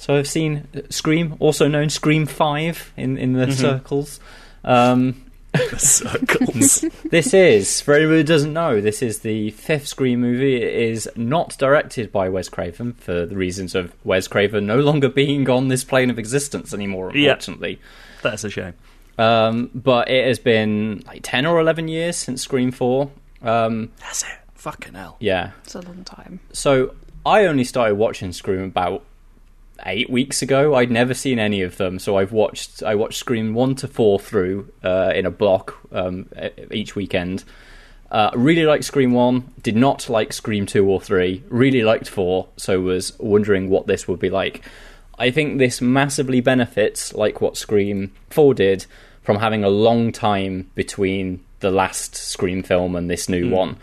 [0.00, 3.52] So I've seen Scream, also known Scream Five in in the Mm-hmm.
[3.52, 4.18] circles.
[4.64, 6.84] Um, the circles.
[7.10, 10.56] this is, for anyone who doesn't know, this is the fifth Scream movie.
[10.62, 15.08] It is not directed by Wes Craven for the reasons of Wes Craven no longer
[15.22, 17.30] being on this plane of existence anymore, Yeah.
[17.32, 17.80] unfortunately.
[18.22, 18.74] That's a shame.
[19.18, 23.10] Um, but it has been like 10 or 11 years since Scream 4.
[23.42, 24.28] Um, That's it.
[24.54, 25.16] Fucking hell.
[25.20, 25.50] yeah.
[25.64, 26.40] It's a long time.
[26.52, 26.94] So
[27.26, 29.02] I only started watching Scream about
[29.86, 30.74] eight weeks ago.
[30.74, 34.18] I'd never seen any of them, so I've watched I watched Scream one to four
[34.18, 36.28] through uh, in a block um,
[36.70, 37.44] each weekend.
[38.10, 39.52] Uh, really liked Scream one.
[39.62, 41.44] Did not like Scream two or three.
[41.48, 42.48] Really liked four.
[42.56, 44.62] So was wondering what this would be like.
[45.18, 48.86] I think this massively benefits, like what Scream four did,
[49.22, 53.76] from having a long time between the last Scream film and this new one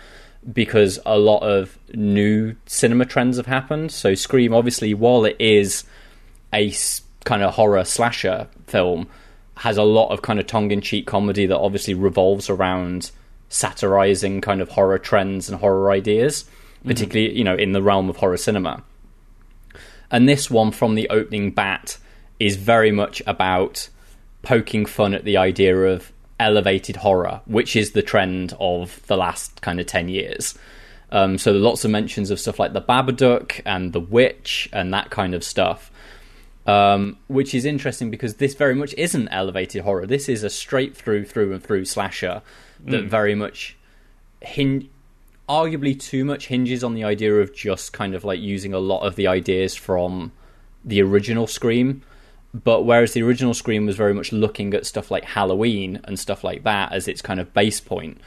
[0.51, 3.91] because a lot of new cinema trends have happened.
[3.91, 5.83] So Scream, obviously, while it is
[6.53, 6.73] a
[7.25, 9.07] kind of horror slasher film,
[9.55, 13.11] has a lot of kind of tongue-in-cheek comedy that obviously revolves around
[13.49, 16.89] satirizing kind of horror trends and horror ideas, mm-hmm.
[16.89, 18.83] particularly you know in the realm of horror cinema.
[20.09, 21.97] And this one, from the opening bat,
[22.39, 23.89] is very much about
[24.41, 29.61] poking fun at the idea of elevated horror, which is the trend of the last
[29.61, 30.57] kind of 10 years.
[31.11, 35.09] Um, so, lots of mentions of stuff like the Babadook and the Witch and that
[35.09, 35.89] kind of stuff,
[36.65, 40.05] um, which is interesting because this very much isn't elevated horror.
[40.05, 42.41] This is a straight through, through and through slasher
[42.85, 43.77] that very much
[44.41, 44.89] hin-
[45.47, 49.05] arguably too much hinges on the idea of just kind of like using a lot
[49.05, 50.31] of the ideas from
[50.83, 52.03] the original Scream.
[52.53, 56.43] But whereas the original Scream was very much looking at stuff like Halloween and stuff
[56.43, 58.19] like that as its kind of base point,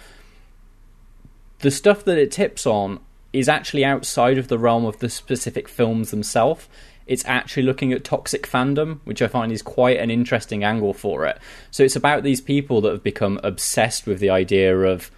[1.61, 3.01] the stuff that it tips on
[3.33, 6.69] is actually outside of the realm of the specific films themselves.
[7.07, 11.27] It's actually looking at toxic fandom, which I find is quite an interesting angle for
[11.27, 11.39] it.
[11.71, 15.11] So it's about these people that have become obsessed with the idea of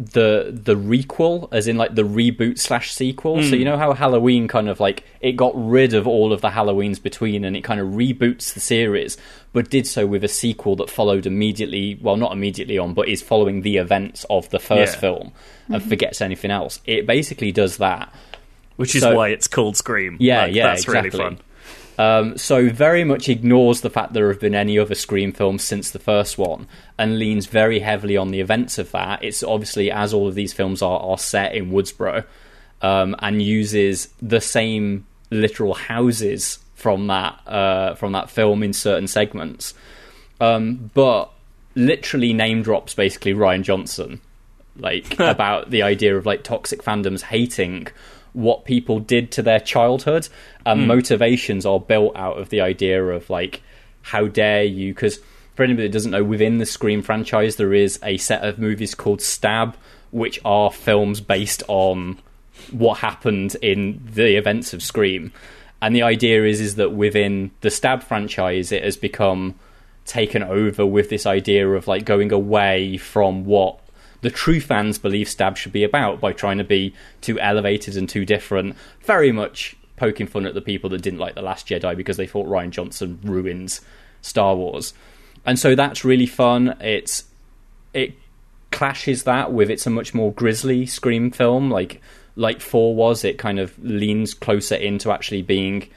[0.00, 3.54] the the requel as in like the reboot slash sequel so hmm.
[3.56, 7.02] you know how halloween kind of like it got rid of all of the halloweens
[7.02, 9.16] between and it kind of reboots the series
[9.52, 13.22] but did so with a sequel that followed immediately well not immediately on but is
[13.22, 15.00] following the events of the first Yeah.
[15.00, 15.32] film
[15.66, 15.88] and mm-hmm.
[15.88, 18.14] forgets anything else it basically does that
[18.76, 20.16] Which is So- why it's called Scream.
[20.20, 21.10] yeah Like, yeah That's exactly.
[21.18, 21.44] really fun.
[21.98, 25.90] Um, so very much ignores the fact there have been any other Scream films since
[25.90, 29.24] the first one, and leans very heavily on the events of that.
[29.24, 32.24] It's obviously as all of these films are, are set in Woodsboro,
[32.80, 39.08] um, and uses the same literal houses from that uh, from that film in certain
[39.08, 39.74] segments,
[40.40, 41.30] um, but
[41.74, 44.20] literally name drops basically Rian Johnson,
[44.76, 47.88] like about the idea of like toxic fandoms hating
[48.32, 50.28] what people did to their childhood.
[50.66, 53.62] And motivations are built out of the idea of like
[54.02, 54.94] how dare you?
[54.94, 55.20] Because
[55.54, 58.94] for anybody that doesn't know within the scream franchise there is a set of movies
[58.94, 59.76] called stab
[60.10, 62.18] which are films based on
[62.70, 65.32] what happened in the events of scream.
[65.80, 69.54] And the idea is is that within the stab franchise it has become
[70.04, 73.80] taken over with this idea of like going away from what
[74.20, 78.08] the true fans believe Stab should be about by trying to be too elevated and
[78.08, 78.76] too different.
[79.02, 82.26] Very much poking fun at the people that didn't like The Last Jedi because they
[82.26, 83.80] thought Rian Johnson ruins
[84.22, 84.94] Star Wars.
[85.44, 86.76] And so that's really fun.
[86.80, 87.24] It's
[87.94, 88.14] it
[88.70, 92.02] clashes that with it's a much more grisly scream film like
[92.36, 95.88] like 4 was it kind of leans closer into actually being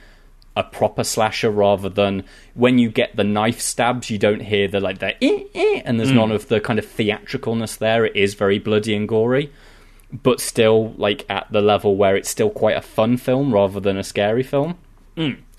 [0.56, 2.24] a proper slasher rather than
[2.56, 5.98] when you get the knife stabs you don't hear the like the eh, eh, and
[6.00, 9.50] there's none of the kind of theatricalness there it is very bloody and gory
[10.12, 13.98] but still like at the level where it's still quite a fun film rather than
[13.98, 14.78] a scary film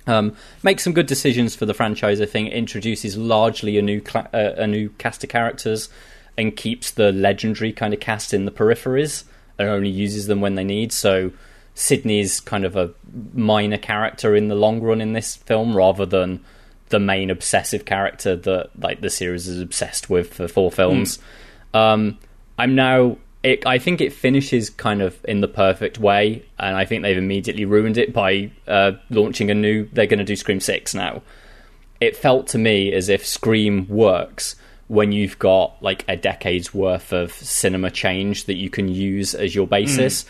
[0.06, 2.20] um, makes some good decisions for the franchise.
[2.20, 5.88] I think It introduces largely a new cla- uh, a new cast of characters
[6.36, 9.24] and keeps the legendary kind of cast in the peripheries
[9.58, 10.90] and only uses them when they need.
[10.92, 11.30] So
[11.74, 12.90] Sidney's kind of a
[13.32, 16.44] minor character in the long run in this film rather than
[16.90, 21.18] the main obsessive character that like the series is obsessed with for four films.
[21.74, 22.18] Um,
[22.58, 23.16] I'm now.
[23.42, 27.18] It, I think it finishes kind of in the perfect way, and I think they've
[27.18, 29.88] immediately ruined it by uh, launching a new.
[29.92, 31.22] They're going to do Scream Six now.
[32.00, 34.54] It felt to me as if Scream works
[34.88, 39.54] when you've got like a decade's worth of cinema change that you can use as
[39.54, 40.24] your basis.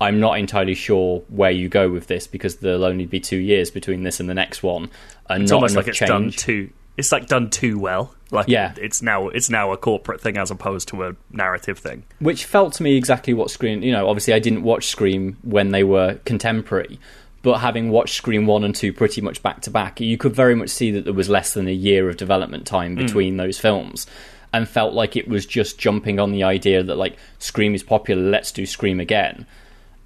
[0.00, 3.70] I'm not entirely sure where you go with this because there'll only be two years
[3.70, 4.90] between this and the next one,
[5.28, 6.08] and It's not almost like it's change.
[6.08, 6.70] done too.
[6.96, 8.14] It's like done too well.
[8.30, 8.74] Like Yeah.
[8.76, 12.04] it's now it's now a corporate thing as opposed to a narrative thing.
[12.18, 13.82] which felt to me exactly what Scream.
[13.82, 16.98] You know, obviously I didn't watch Scream when they were contemporary,
[17.42, 20.54] but having watched Scream one and two pretty much back to back, you could very
[20.54, 22.98] much see that there was less than a year of development time mm.
[22.98, 24.06] between those films,
[24.52, 28.22] and felt like it was just jumping on the idea that like Scream is popular,
[28.22, 29.46] let's do Scream again.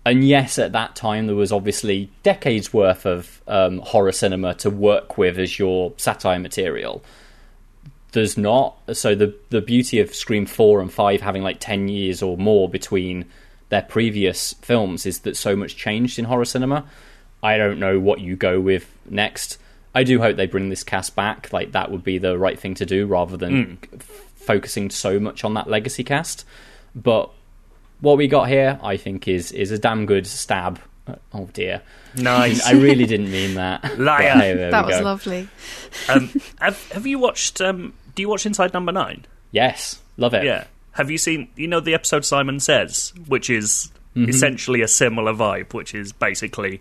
[0.04, 4.70] And yes, at that time there was obviously decades worth of um, horror cinema to
[4.70, 7.02] work with as your satire material.
[8.12, 12.22] There's not, so the the beauty of Scream four and five having like ten years
[12.22, 13.26] or more between
[13.68, 16.86] their previous films is that so much changed in horror cinema.
[17.42, 19.58] I don't know what you go with next.
[19.94, 21.52] I do hope they bring this cast back.
[21.52, 24.02] Like that would be the right thing to do rather than f-
[24.34, 26.44] focusing so much on that legacy cast.
[26.94, 27.30] But
[28.00, 30.80] what we got here, I think, is is a damn good stab.
[31.34, 31.82] Oh dear,
[32.16, 32.64] Nice.
[32.66, 33.98] I really didn't mean that.
[33.98, 34.30] Liar.
[34.32, 35.02] Hey, that was go.
[35.04, 35.48] lovely.
[36.08, 36.30] um,
[36.60, 37.60] have, have you watched?
[37.60, 39.24] Um, do you watch Inside Number Nine?
[39.50, 40.44] Yes, love it.
[40.44, 40.64] Yeah.
[40.92, 41.48] Have you seen?
[41.56, 44.28] You know the episode Simon Says, which is Mm-hmm.
[44.28, 46.80] essentially a similar vibe, which is basically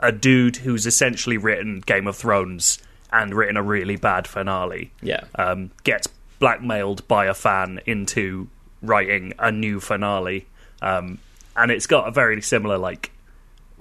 [0.00, 2.78] a dude who's essentially written Game of Thrones
[3.12, 4.90] and written a really bad finale.
[5.02, 5.24] Yeah.
[5.34, 8.48] Um, gets blackmailed by a fan into
[8.82, 10.46] writing a new finale,
[10.82, 11.18] um,
[11.56, 13.10] and it's got a very similar like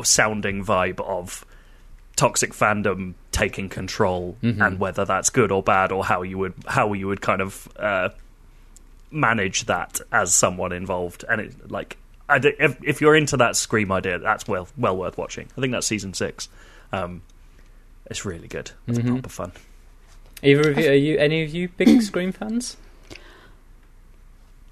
[0.03, 1.45] sounding vibe of
[2.15, 6.93] toxic fandom taking control and whether that's good or bad or how you would how
[6.93, 8.09] you would kind of uh,
[9.11, 11.25] manage that as someone involved.
[11.27, 11.97] And it like
[12.29, 15.47] I d- if, if you're into that scream idea that's well well worth watching.
[15.57, 16.47] I think that's season six.
[16.91, 17.21] Um,
[18.05, 18.71] it's really good.
[18.87, 19.51] It's proper fun.
[20.43, 22.77] Either of you, are you any of you big Scream fans?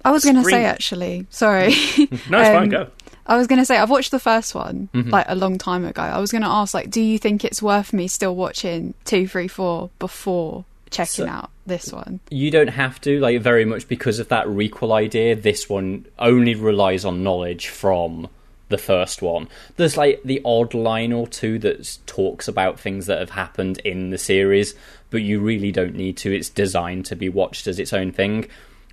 [0.04, 1.68] I was going to say actually, sorry.
[1.70, 1.74] no
[2.08, 2.90] it's fine Um, go
[3.26, 6.02] I was going to say I've watched the first one like a long time ago.
[6.02, 9.26] I was going to ask like, do you think it's worth me still watching two,
[9.26, 12.20] three, four before checking So- out this one?
[12.28, 15.34] You don't have to, like, very much because of that requel idea.
[15.36, 18.28] This one only relies on knowledge from
[18.68, 19.48] the first one.
[19.78, 24.10] There's, like, the odd line or two that talks about things that have happened in
[24.10, 24.74] the series,
[25.08, 26.30] but you really don't need to.
[26.36, 28.48] It's designed to be watched as its own thing.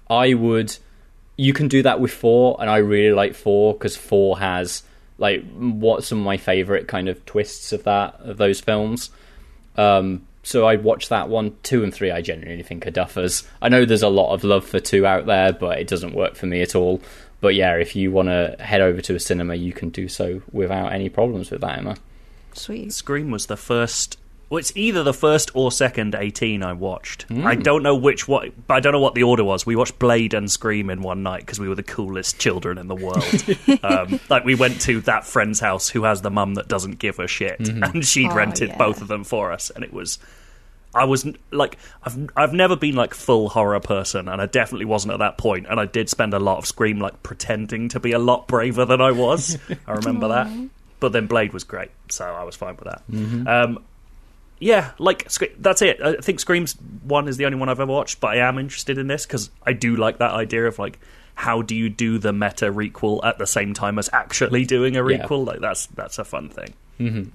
[0.10, 0.78] I would.
[1.42, 4.84] You can do that with four, and I really like four because four has
[5.18, 9.10] like what some of my favorite kind of twists of that of those films.
[9.76, 11.56] Um, so I'd watch that one.
[11.64, 13.48] Two and three, I genuinely think are duffers.
[13.62, 16.36] I know there's a lot of love for two out there, but it doesn't work
[16.36, 17.02] for me at all.
[17.40, 20.44] But yeah, if you want to head over to a cinema, you can do so
[20.52, 21.98] without any problems with that, Emma.
[22.54, 22.94] Sweet.
[22.94, 24.18] Scream was the first.
[24.52, 27.24] Well, it's either the first or second 18 I watched.
[27.24, 27.48] Hmm.
[27.48, 28.50] I don't know which what.
[28.70, 29.66] I don't know what the order was.
[29.66, 32.88] We watched Blade and Scream in one night because we were the coolest children in
[32.90, 33.24] the world.
[33.84, 37.18] um, like we went to that friend's house who has the mum that doesn't give
[37.18, 37.84] a shit, Mm-hmm.
[37.96, 38.78] and she'd Oh, rented yeah.
[38.78, 40.20] both of them for us, and it was.
[40.94, 45.14] I was like, I've I've never been like full horror person, and I definitely wasn't
[45.14, 45.66] at that point.
[45.70, 48.84] And I did spend a lot of Scream like pretending to be a lot braver
[48.84, 49.58] than I was.
[49.88, 50.50] I remember that.
[51.00, 53.02] But then Blade was great, so I was fine with that.
[53.50, 53.80] Um,
[54.62, 55.28] yeah, like
[55.60, 56.02] that's it.
[56.02, 58.98] I think Scream's one is the only one I've ever watched, but I am interested
[58.98, 61.00] in this because I do like that idea of like
[61.34, 65.06] how do you do the meta requel at the same time as actually doing a
[65.10, 65.26] Yeah.
[65.28, 66.74] Like that's that's a fun thing.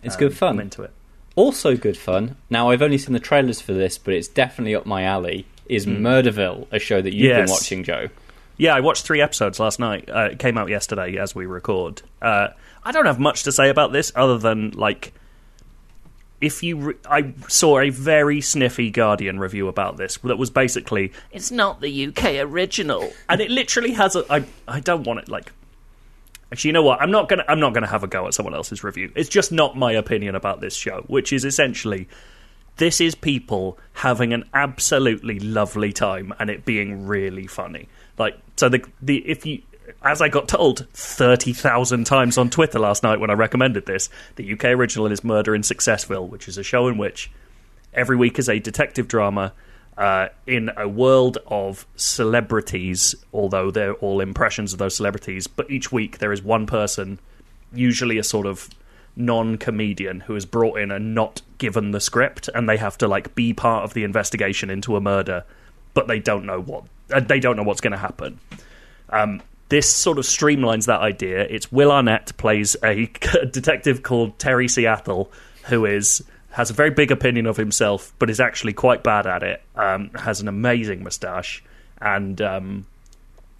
[0.02, 0.54] It's Um, good fun.
[0.54, 0.92] I'm into it.
[1.34, 2.36] Also good fun.
[2.48, 5.44] Now I've only seen the trailers for this, but it's definitely up my alley.
[5.68, 7.24] Is Murderville a show that you've.
[7.26, 7.48] Yes.
[7.48, 8.08] been watching, Joe?
[8.56, 10.08] Yeah, I watched three episodes last night.
[10.08, 12.02] Uh, it came out yesterday as we record.
[12.22, 12.48] Uh,
[12.84, 15.12] I don't have much to say about this other than like
[16.40, 21.12] if you re- I saw a very sniffy Guardian review about this that was basically
[21.32, 24.24] it's not the UK original, and it literally has a.
[24.30, 25.52] I I don't want it like.
[26.52, 27.00] Actually, you know what?
[27.00, 27.44] I'm not gonna.
[27.48, 29.10] I'm not gonna have a go at someone else's review.
[29.14, 32.08] It's just not my opinion about this show, which is essentially
[32.76, 37.88] this is people having an absolutely lovely time and it being really funny.
[38.18, 39.62] Like so the the if you
[40.06, 44.08] as I got told thirty thousand times on Twitter last night when I recommended this,
[44.36, 47.30] the UK original is Murder in Successville, which is a show in which
[47.92, 49.52] every week is a detective drama
[49.96, 55.46] uh, in a world of celebrities, although they're all impressions of those celebrities.
[55.46, 57.18] But each week there is one person,
[57.72, 58.68] usually a sort of
[59.16, 63.34] non-comedian, who is brought in and not given the script, and they have to like
[63.34, 65.44] be part of the investigation into a murder,
[65.94, 68.38] but they don't know what they don't know what's going to happen.
[69.10, 71.40] Um, this sort of streamlines that idea.
[71.40, 73.06] It's Will Arnett plays a
[73.50, 75.30] detective called Terry Seattle,
[75.66, 79.42] who is has a very big opinion of himself, but is actually quite bad at
[79.42, 79.62] it.
[79.74, 81.62] Um, has an amazing moustache,
[82.00, 82.86] and um,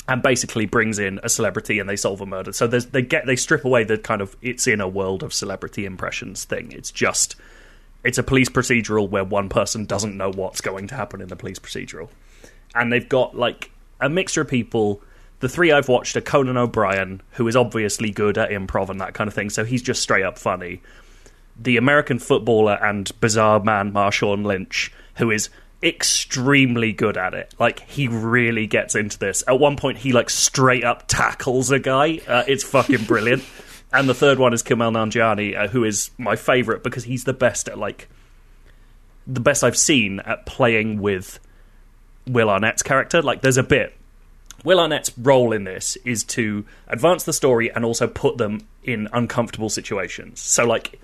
[0.09, 2.53] and basically brings in a celebrity and they solve a murder.
[2.53, 5.85] So they get they strip away the kind of it's in a world of celebrity
[5.85, 6.73] impressions thing.
[6.73, 7.37] It's just
[8.05, 11.37] it's a police procedural where one person doesn't know what's going to happen in the
[11.37, 12.09] police procedural,
[12.75, 15.03] and they've got like a mixture of people.
[15.41, 19.15] The three I've watched are Conan O'Brien, who is obviously good at improv and that
[19.15, 20.81] kind of thing, so he's just straight up funny.
[21.59, 25.51] The American footballer and bizarre man Marshawn Lynch, who is
[25.83, 27.55] extremely good at it.
[27.59, 29.45] Like he really gets into this.
[29.47, 32.21] At one point, he like straight up tackles a guy.
[32.27, 33.45] Uh, it's fucking brilliant.
[33.93, 37.35] and the third one is Kumail Nanjiani, uh, who is my favorite because he's the
[37.35, 38.09] best at like
[39.27, 41.41] the best I've seen at playing with
[42.27, 43.23] Will Arnett's character.
[43.23, 43.97] Like, there's a bit.
[44.65, 49.09] Will Arnett's role in this is to advance the story and also put them in
[49.13, 50.41] uncomfortable situations.
[50.41, 50.99] So, like,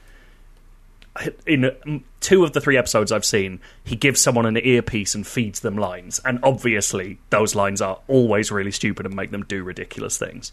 [1.47, 5.61] in two of the three episodes I've seen, he gives someone an earpiece and feeds
[5.61, 10.17] them lines, and obviously those lines are always really stupid and make them do ridiculous
[10.17, 10.53] things.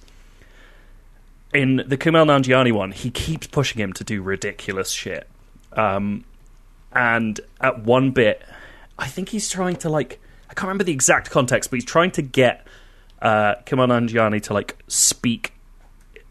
[1.54, 5.28] In the Kumail Nanjiani one, he keeps pushing him to do ridiculous shit,
[5.74, 6.26] um,
[6.92, 8.44] and at one bit,
[8.98, 10.20] I think he's trying to like
[10.50, 12.66] I can't remember the exact context, but he's trying to get
[13.22, 15.54] uh, Kumail Nanjiani to like speak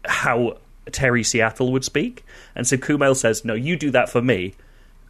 [0.05, 0.57] how
[0.91, 2.25] Terry Seattle would speak.
[2.55, 4.55] And so Kumail says, "No, you do that for me,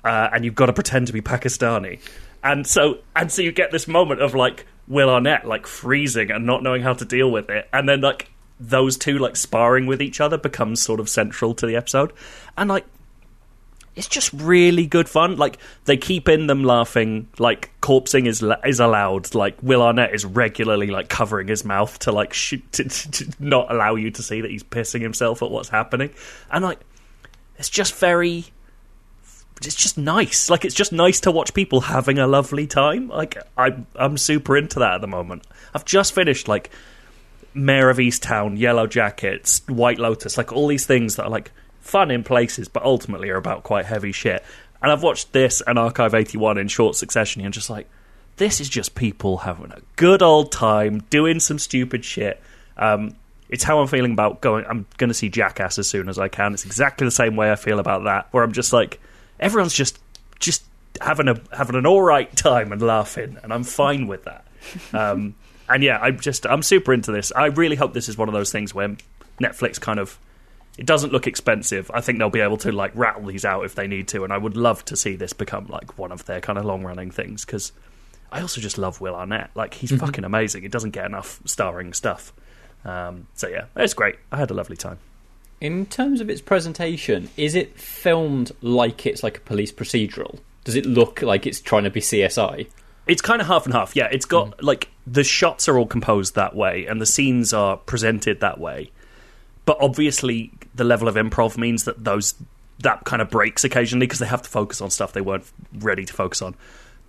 [0.03, 1.99] uh, and you've got to pretend to be Pakistani."
[2.43, 6.45] And so, and so you get this moment of like Will Arnett like freezing and
[6.45, 10.01] not knowing how to deal with it, and then like those two like sparring with
[10.01, 12.11] each other becomes sort of central to the episode,
[12.57, 12.85] and like
[13.99, 15.35] it's just really good fun.
[15.35, 17.27] Like they keep in them laughing.
[17.37, 19.35] Like corpsing is is allowed.
[19.35, 23.69] Like Will Arnett is regularly like covering his mouth to like to, to, to not
[23.69, 26.11] allow you to see that he's pissing himself at what's happening.
[26.49, 26.79] And like
[27.57, 28.45] it's just very.
[29.61, 30.49] It's just nice.
[30.49, 33.09] Like it's just nice to watch people having a lovely time.
[33.09, 35.45] Like I'm I'm super into that at the moment.
[35.73, 36.69] I've just finished like
[37.53, 42.11] Mare of Easttown, Yellow Jackets, White Lotus, like all these things that are like fun
[42.11, 44.43] in places, but ultimately are about quite heavy shit.
[44.81, 47.87] And I've watched this and Archive 81 in short succession, and just like,
[48.37, 52.41] this is just people having a good old time, doing some stupid shit.
[52.77, 53.15] Um,
[53.49, 54.65] it's how I'm feeling about going.
[54.65, 56.53] I'm going to see Jackass as soon as I can.
[56.53, 59.01] It's exactly the same way I feel about that, where I'm just like,
[59.39, 59.99] everyone's just
[60.39, 60.63] just
[61.01, 64.45] having a having an all right time and laughing, and I'm fine with that.
[64.93, 65.35] Um,
[65.69, 67.31] and yeah, I'm just I'm super into this.
[67.35, 68.95] I really hope this is one of those things where
[69.41, 70.17] Netflix kind of
[70.79, 71.91] it doesn't look expensive.
[71.93, 74.31] I think they'll be able to like rattle these out if they need to, and
[74.31, 77.11] I would love to see this become like one of their kind of long running
[77.11, 77.73] things because
[78.31, 79.51] I also just love Will Arnett.
[79.55, 80.05] Like he's mm-hmm.
[80.05, 80.63] fucking amazing.
[80.63, 82.31] It doesn't get enough starring stuff.
[82.85, 84.15] Um, so yeah, it's great.
[84.31, 84.99] I had a lovely time.
[85.59, 90.39] In terms of its presentation, is it filmed like it's like a police procedural?
[90.63, 92.69] Does it look like it's trying to be CSI?
[93.05, 93.97] It's kind of half and half.
[93.97, 94.63] Yeah, it's got mm.
[94.63, 98.91] like the shots are all composed that way, and the scenes are presented that way.
[99.69, 102.33] But obviously, the level of improv means that those
[102.79, 105.45] that kind of breaks occasionally because they have to focus on stuff they weren't
[105.77, 106.55] ready to focus on.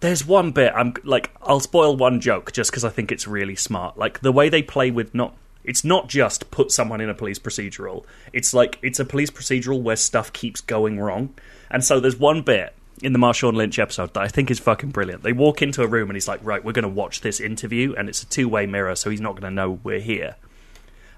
[0.01, 3.57] There's one bit I'm like I'll spoil one joke just because I think it's really
[3.57, 3.97] smart.
[3.97, 5.35] Like the way they play with not
[5.65, 8.05] it's not just put someone in a police procedural.
[8.35, 11.33] It's like it's a police procedural where stuff keeps going wrong.
[11.71, 14.91] And so there's one bit in the Marshawn Lynch episode that I think is fucking
[14.91, 15.23] brilliant.
[15.23, 17.95] They walk into a room and he's like, "Right, we're going to watch this interview
[17.97, 20.37] and it's a two-way mirror so he's not going to know we're here."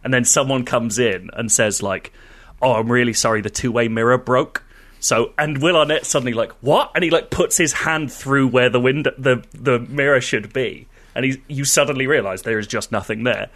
[0.04, 2.12] And then someone comes in and says like,
[2.60, 4.64] oh, I'm really sorry, the two way mirror broke.
[5.00, 6.92] So and Will Arnett suddenly like what?
[6.94, 10.86] And he like puts his hand through where the window the the mirror should be,
[11.14, 13.50] and he you suddenly realise there is just nothing there.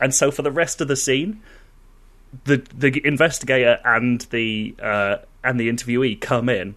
[0.00, 1.42] And so for the rest of the scene,
[2.44, 6.76] the the investigator and the uh, and the interviewee come in,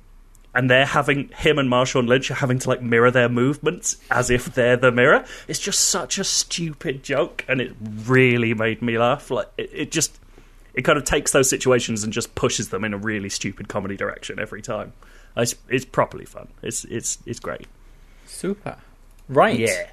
[0.54, 4.30] and they're having him and Marshawn Lynch are having to like mirror their movements as
[4.30, 5.26] if they're the mirror.
[5.48, 7.76] It's just such a stupid joke, and it
[8.06, 9.30] really made me laugh.
[9.30, 10.20] Like it, it just
[10.74, 13.98] it kind of takes those situations and just pushes them in a really stupid comedy
[13.98, 14.94] direction every time.
[15.36, 16.48] Uh, it's, it's properly fun.
[16.62, 17.68] It's it's it's great.
[18.26, 18.78] Super.
[19.30, 19.60] Right.
[19.60, 19.90] Yeah.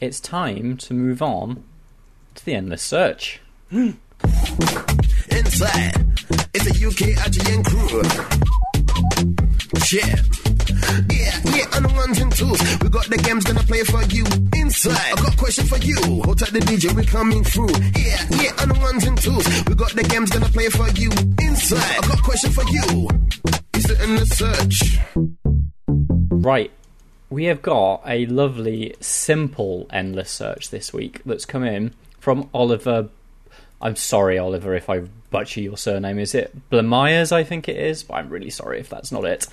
[0.00, 1.64] It's time to move on
[2.34, 3.40] to the endless search.
[3.70, 3.96] Inside,
[6.54, 8.63] it's a UK IGN crew.
[9.92, 10.16] Yeah.
[11.10, 12.60] Yeah, yeah, on the ones and twos.
[12.82, 14.24] We got the games gonna play for you.
[14.54, 15.96] Inside, I got a question for you.
[16.22, 17.74] Hold tight the DJ, we coming through.
[17.96, 19.46] Yeah, yeah, on the ones and twos.
[19.66, 21.10] We got the games gonna play for you.
[21.40, 23.08] Inside, I got a question for you.
[23.74, 24.98] Is it in the search?
[26.30, 26.70] Right.
[27.30, 33.08] We have got a lovely, simple endless search this week that's come in from Oliver.
[33.84, 36.18] I'm sorry, Oliver, if I butcher your surname.
[36.18, 37.32] Is it Blamires?
[37.32, 39.46] I think it is, but I'm really sorry if that's not it.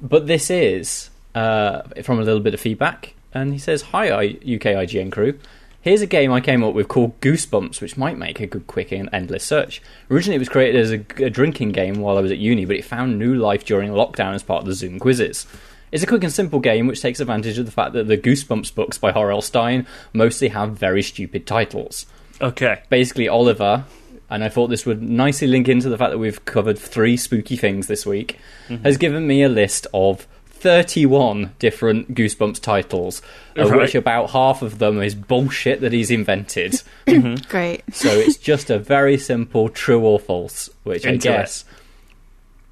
[0.00, 4.76] But this is uh, from a little bit of feedback, and he says, "Hi, UK
[4.76, 5.40] IGN crew."
[5.80, 8.92] Here's a game I came up with called Goosebumps, which might make a good, quick,
[8.92, 9.82] and endless search.
[10.10, 12.76] Originally, it was created as a, a, drinking game while I was at uni, but
[12.76, 15.46] it found new life during lockdown as part of the Zoom quizzes.
[15.92, 18.74] It's a quick and simple game which takes advantage of the fact that the Goosebumps
[18.74, 19.42] books by R.L.
[19.42, 22.06] Stine mostly have very stupid titles.
[22.44, 22.82] Okay.
[22.90, 23.84] Basically, Oliver
[24.30, 27.56] and I thought this would nicely link into the fact that we've covered three spooky
[27.56, 28.38] things this week,
[28.68, 28.82] mm-hmm.
[28.82, 33.20] has given me a list of 31 different Goosebumps titles,
[33.54, 36.82] of which about half of them is bullshit that he's invented.
[37.48, 37.82] Great.
[37.92, 41.64] so it's just a very simple true or false, which Into I guess.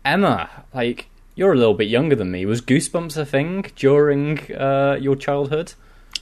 [0.04, 2.46] Emma, like, you're a little bit younger than me.
[2.46, 5.74] Was Goosebumps a thing during uh, your childhood?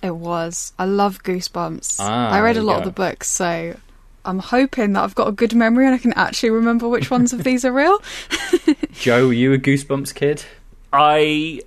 [0.03, 0.73] It was.
[0.79, 1.97] I love Goosebumps.
[2.01, 2.79] Ah, I read a lot go.
[2.81, 3.77] of the books, so
[4.25, 7.33] I'm hoping that I've got a good memory and I can actually remember which ones
[7.33, 8.03] of these are real.
[8.93, 10.45] Joe, were you a Goosebumps kid?
[10.93, 11.61] I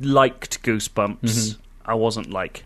[0.00, 1.18] liked Goosebumps.
[1.20, 1.60] Mm-hmm.
[1.84, 2.64] I wasn't like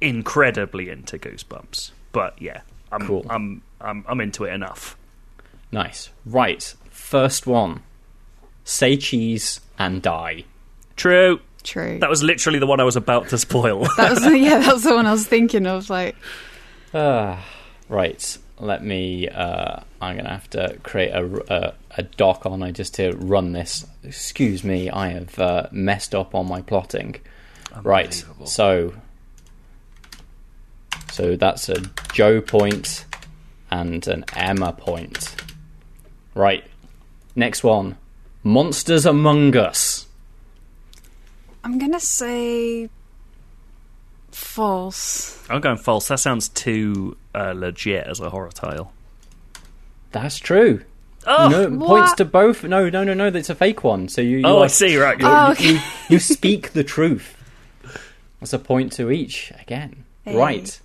[0.00, 3.26] incredibly into Goosebumps, but yeah, I'm Cool.
[3.28, 4.96] I'm I'm I'm into it enough.
[5.70, 6.10] Nice.
[6.24, 6.74] Right.
[6.90, 7.82] First one.
[8.64, 10.44] Say cheese and die.
[10.96, 11.40] True.
[11.64, 11.98] True.
[11.98, 13.86] That was literally the one I was about to spoil.
[13.96, 15.90] That was yeah, that was the one I was thinking of.
[15.90, 16.14] Like,
[16.92, 17.44] Ah,
[17.88, 18.38] right.
[18.60, 19.28] Let me.
[19.28, 23.52] Uh, I'm gonna have to create a, a a doc on I just to run
[23.52, 23.84] this.
[24.04, 27.16] Excuse me, I have uh, messed up on my plotting.
[27.82, 28.24] Right.
[28.44, 28.94] So.
[31.10, 31.80] So that's a
[32.12, 33.04] Joe point
[33.70, 35.34] and an Emma point.
[36.34, 36.64] Right.
[37.36, 37.96] Next one.
[38.42, 40.03] Monsters Among Us.
[41.64, 42.90] I'm gonna say
[44.30, 45.42] false.
[45.48, 46.08] I'm going false.
[46.08, 48.92] That sounds too uh, legit as a horror tile.
[50.12, 50.84] That's true.
[51.26, 51.88] Oh, no, what?
[51.88, 52.64] points to both.
[52.64, 53.30] No, no, no, no.
[53.30, 54.08] That's a fake one.
[54.08, 54.38] So you.
[54.38, 54.96] you oh, are I see.
[54.96, 55.18] Right.
[55.18, 55.72] You, Oh, you- okay.
[55.72, 57.34] you, you speak the truth.
[58.40, 60.04] That's a point to each again.
[60.24, 60.36] Hey.
[60.36, 60.78] Right.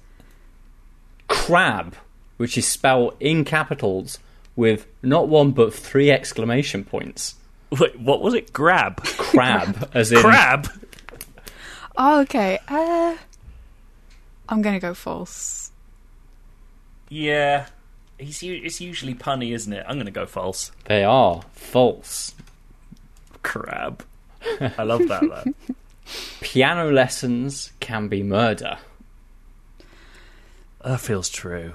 [1.28, 1.96] Crab,
[2.38, 4.18] which is spelled in capitals
[4.56, 7.36] with not one but three exclamation points.
[7.80, 8.52] Wait, what was it?
[8.54, 9.04] Grab.
[9.04, 10.68] Crab, as in Crab.
[11.98, 12.60] Oh, okay.
[12.68, 13.16] Uh,
[14.48, 15.72] I'm gonna go false.
[17.10, 17.68] Yeah.
[18.20, 19.86] He's it's usually punny, isn't it?
[19.88, 20.72] I'm going to go false.
[20.86, 22.36] they are false.
[23.44, 24.04] Crab.
[24.78, 25.22] I love that.
[25.22, 25.74] though.
[26.42, 28.78] Piano lessons can be murder.
[30.84, 31.74] that feels true.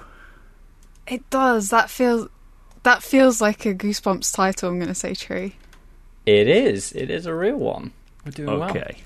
[1.07, 1.69] It does.
[1.69, 2.29] That feels.
[2.83, 4.69] That feels like a Goosebumps title.
[4.69, 5.51] I'm gonna say true.
[6.25, 6.91] It is.
[6.93, 7.93] It is a real one.
[8.25, 8.69] We're doing well.
[8.69, 8.97] Okay.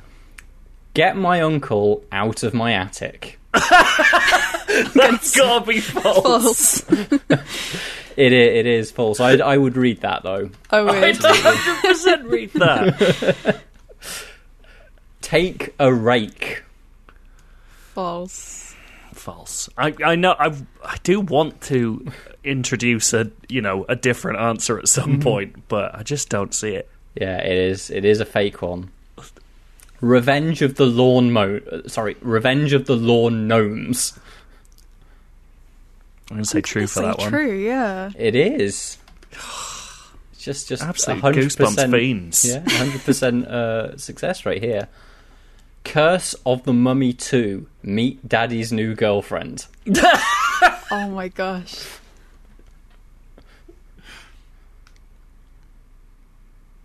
[0.93, 3.39] Get my uncle out of my attic.
[3.53, 6.82] That's gotta be false.
[6.82, 6.86] False.
[8.17, 9.22] It is, it is false.
[9.22, 10.49] I, I would read that though.
[10.70, 13.61] I I'd 100% read that.
[15.22, 16.63] Take a rake.
[17.93, 18.76] False.
[19.13, 19.70] false.
[19.78, 20.36] I, I know.
[20.38, 20.47] I,
[20.84, 22.11] I do want to
[22.43, 25.22] introduce a you know a different answer at some mm-hmm.
[25.22, 26.89] point, but I just don't see it.
[27.20, 27.89] Yeah, it is.
[27.89, 28.89] It is a fake one.
[30.01, 31.59] Revenge of the Lawn Mo.
[31.72, 34.17] uh, Sorry, Revenge of the Lawn Gnomes.
[36.30, 37.30] I'm going to say true for that one.
[37.30, 37.51] True.
[37.57, 38.11] Yeah.
[38.17, 38.97] It is.
[39.32, 42.45] It's just just Absolute 100%, goosebumps fiends.
[42.45, 44.88] Yeah, hundred percent uh, success rate here.
[45.84, 47.67] Curse of the Mummy Two.
[47.84, 49.65] Meet Daddy's new girlfriend.
[50.91, 51.86] Oh my gosh.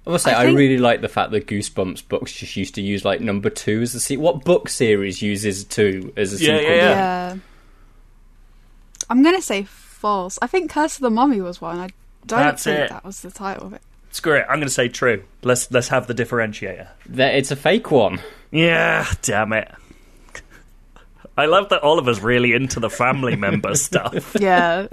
[0.06, 2.82] I must say, I I, really like the fact that Goosebumps books just used to
[2.82, 6.58] use like number two as the se- What book series uses two as a Yeah,
[6.58, 6.62] sequel?
[6.62, 6.88] yeah, yeah.
[7.32, 7.36] Yeah.
[9.08, 10.38] I'm gonna say false.
[10.42, 11.78] I think Curse of the Mummy was one.
[11.78, 11.88] I
[12.26, 12.90] don't That's think it.
[12.90, 13.82] that was the title of it.
[14.10, 14.42] Screw it.
[14.48, 15.24] I'm going to say true.
[15.42, 16.86] Let's let's have the differentiator.
[17.06, 18.20] That- It's a fake one.
[18.52, 19.72] Yeah, damn it.
[21.36, 24.36] I love that Oliver's really into the family member stuff.
[24.40, 24.86] Yeah.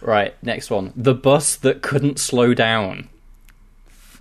[0.00, 0.92] Right, next one.
[0.96, 3.08] The bus that couldn't slow down.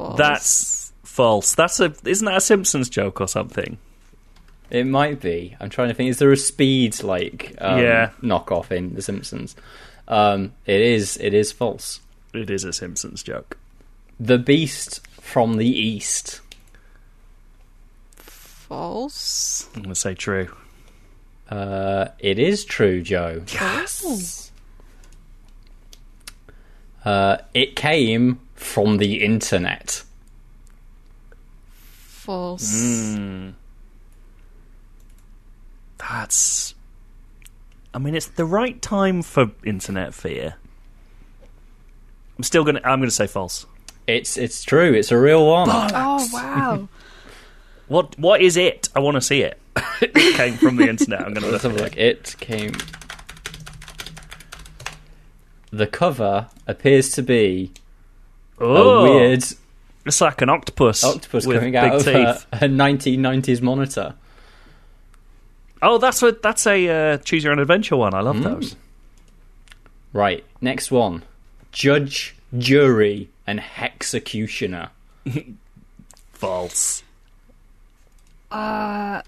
[0.07, 0.17] False.
[0.17, 1.55] That's false.
[1.55, 3.77] That's a isn't that a Simpsons joke or something?
[4.69, 5.55] It might be.
[5.59, 6.09] I'm trying to think.
[6.09, 8.11] Is there a speed like um, Yeah.
[8.21, 9.55] knockoff in The Simpsons?
[10.07, 11.17] Um, it is.
[11.17, 11.99] It is false.
[12.33, 13.57] It is a Simpsons joke.
[14.19, 16.39] The Beast from the East.
[18.15, 19.67] false.
[19.75, 20.47] I'm going to say true.
[21.49, 23.41] Uh, it is true, Joe.
[23.51, 24.51] Yes.
[27.03, 30.03] Uh, it came from the internet.
[32.07, 32.71] False.
[32.71, 33.53] Mm.
[35.97, 36.75] That's.
[37.93, 40.55] I mean, it's the right time for internet fear.
[42.37, 42.81] I'm still gonna.
[42.83, 43.65] I'm gonna say false.
[44.07, 44.93] It's it's true.
[44.93, 45.69] It's a real one.
[45.69, 46.87] Oh wow.
[47.87, 48.89] What What is it?
[48.95, 49.59] I want to see it.
[50.01, 51.21] it came from the internet.
[51.21, 51.97] I'm gonna Let's look have a look.
[51.97, 51.99] it.
[51.99, 52.73] It came.
[55.71, 57.71] The cover appears to be
[58.61, 59.43] Oh, a weird
[60.05, 61.03] It's like an octopus.
[61.03, 62.45] octopus with coming big out of a, teeth.
[62.53, 64.15] a 1990s monitor.
[65.81, 66.41] Oh, that's what.
[66.43, 68.13] That's a uh, choose your own adventure one.
[68.13, 68.43] I love Mm.
[68.43, 68.75] those.
[70.13, 71.23] Right, next one.
[71.71, 74.89] Judge, jury, and executioner.
[76.33, 77.03] False.
[78.51, 79.21] Uh,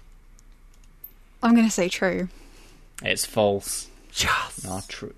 [1.42, 2.28] I'm going to say true.
[3.02, 3.88] It's false.
[4.16, 4.62] Yes.
[4.64, 5.14] Not true.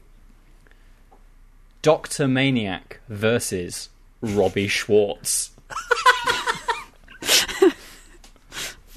[1.82, 3.88] Doctor Maniac versus
[4.20, 5.50] Robbie Schwartz.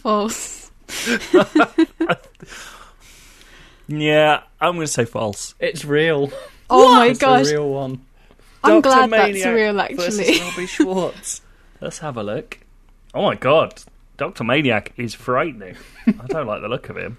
[0.02, 0.72] False.
[3.88, 5.56] Yeah, I'm going to say false.
[5.60, 6.32] It's real.
[6.70, 7.48] Oh my It's gosh.
[7.48, 8.06] a real one.
[8.64, 9.08] I'm Dr.
[9.08, 10.40] glad that's real, actually.
[10.40, 11.42] Robbie Schwartz.
[11.82, 12.60] Let's have a look.
[13.14, 13.82] Oh my god,
[14.18, 15.76] Doctor Maniac is frightening.
[16.06, 17.18] I don't like the look of him.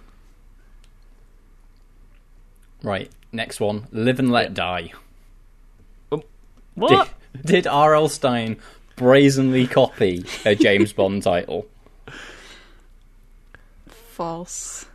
[2.83, 3.89] Right, next one.
[3.91, 4.93] Live and Let Die.
[6.13, 6.23] Um,
[6.75, 7.07] what?
[7.09, 8.09] Did, did R.L.
[8.09, 8.57] Stine
[8.97, 11.67] brazenly copy a James Bond title?
[13.87, 14.87] False.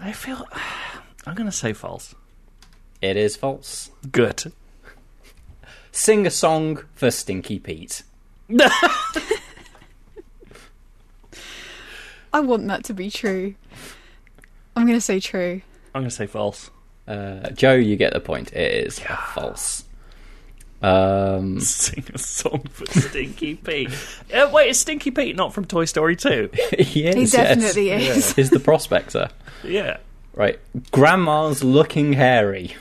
[0.00, 0.46] I feel.
[1.26, 2.14] I'm going to say false.
[3.00, 3.90] It is false.
[4.10, 4.52] Good.
[5.92, 8.02] Sing a song for Stinky Pete.
[12.32, 13.54] I want that to be true.
[14.74, 15.60] I'm going to say true.
[15.94, 16.70] I'm going to say false.
[17.06, 18.52] Uh, Joe, you get the point.
[18.52, 19.84] It is false.
[20.82, 23.90] Um, Sing a song for Stinky Pete.
[24.34, 26.50] Uh, wait, is Stinky Pete not from Toy Story 2?
[26.78, 27.14] he is.
[27.14, 28.16] He definitely yes.
[28.16, 28.32] is.
[28.34, 29.28] He's the prospector.
[29.62, 29.98] Yeah.
[30.34, 30.58] Right.
[30.90, 32.74] Grandma's looking hairy.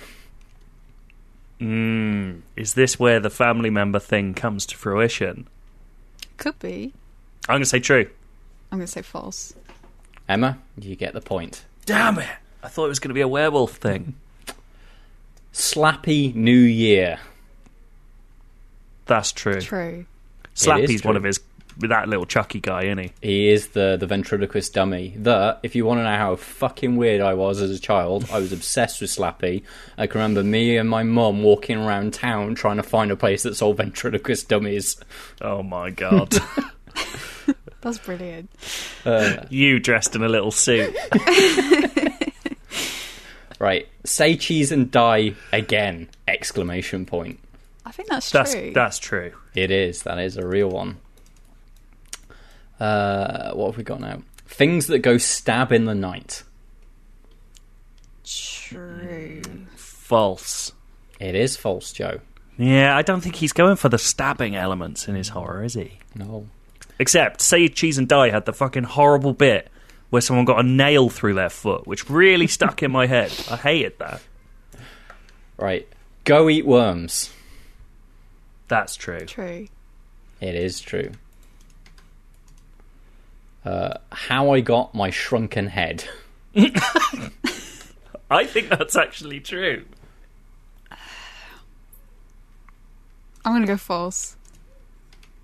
[1.60, 5.48] Mm, is this where the family member thing comes to fruition?
[6.38, 6.94] Could be.
[7.48, 8.10] I'm going to say true.
[8.72, 9.54] I'm going to say false.
[10.28, 11.66] Emma, you get the point.
[11.86, 12.30] Damn it!
[12.64, 14.16] I thought it was going to be a werewolf thing.
[15.54, 17.20] Slappy New Year.
[19.12, 19.60] That's true.
[19.60, 20.06] True.
[20.56, 21.10] Slappy's true.
[21.10, 21.42] one of his
[21.80, 23.12] that little Chucky guy, isn't he?
[23.22, 25.16] He is the, the ventriloquist dummy.
[25.18, 28.40] That, if you want to know how fucking weird I was as a child, I
[28.40, 29.64] was obsessed with Slappy.
[29.98, 33.44] I can remember me and my mum walking around town trying to find a place
[33.44, 34.96] that sold ventriloquist dummies.
[35.42, 36.34] Oh my god!
[37.82, 38.50] That's brilliant.
[39.04, 40.96] Uh, you dressed in a little suit.
[43.62, 43.88] Right.
[44.06, 46.10] Say cheese and die again!
[46.28, 47.40] Exclamation point.
[47.86, 48.72] I think that's That's true.
[48.74, 49.34] that's true.
[49.56, 50.04] It is.
[50.04, 50.98] That is a real one.
[52.80, 54.22] Uh, what have we got now?
[54.48, 56.44] Things that go stab in the night.
[58.24, 59.42] True.
[59.76, 60.72] False.
[61.20, 62.20] It is false, Joe.
[62.58, 66.00] Yeah, I don't think he's going for the stabbing elements in his horror, is he?
[66.16, 66.48] No.
[67.00, 69.70] Except, say Cheese and Die had the fucking horrible bit
[70.10, 73.32] where someone got a nail through their foot, which really stuck in my head.
[73.50, 74.22] I hated that.
[75.58, 75.88] Right.
[76.26, 77.32] Go eat worms.
[78.72, 79.26] That's true.
[79.26, 79.68] True.
[80.40, 81.12] It is true.
[83.66, 86.06] Uh, how I got my shrunken head.
[88.32, 89.84] I think that's actually true.
[93.44, 94.38] I'm going to go false.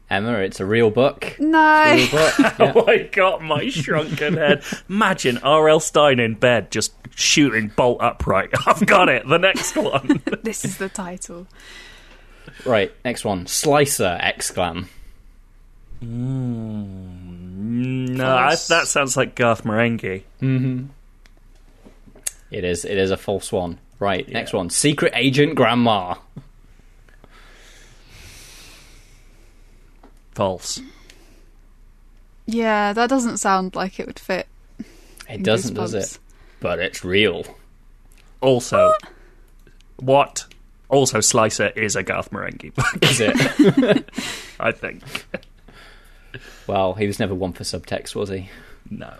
[0.09, 1.35] Emma, it's a real book.
[1.37, 1.93] No.
[1.95, 2.33] Real book.
[2.39, 2.73] Yeah.
[2.75, 4.63] Oh, I got my shrunken head.
[4.87, 5.81] Imagine R.L.
[5.81, 8.51] Stine in bed just shooting bolt upright.
[8.65, 9.27] I've got it.
[9.27, 10.21] The next one.
[10.43, 11.45] this is the title.
[12.65, 13.47] Right, next one.
[13.47, 14.17] Slicer!
[14.21, 14.87] Exclam.
[15.99, 17.25] Hmm.
[18.15, 20.23] no, I, that sounds like Garth Marenghi.
[20.41, 20.85] Mm-hmm.
[22.51, 22.85] It is.
[22.85, 23.79] It is a false one.
[23.99, 24.69] Right, next one.
[24.69, 26.15] Secret Agent Grandma.
[30.35, 30.79] False.
[32.45, 34.47] Yeah, that doesn't sound like it would fit.
[35.27, 36.19] It doesn't, does it?
[36.59, 37.43] But it's real.
[38.39, 38.93] Also,
[39.97, 40.45] what?
[40.89, 44.09] Also, Slicer is a Garth Marenghi book, Is it?
[44.59, 45.03] I think.
[46.65, 48.49] well, he was never one for subtext, was he?
[48.89, 49.13] No.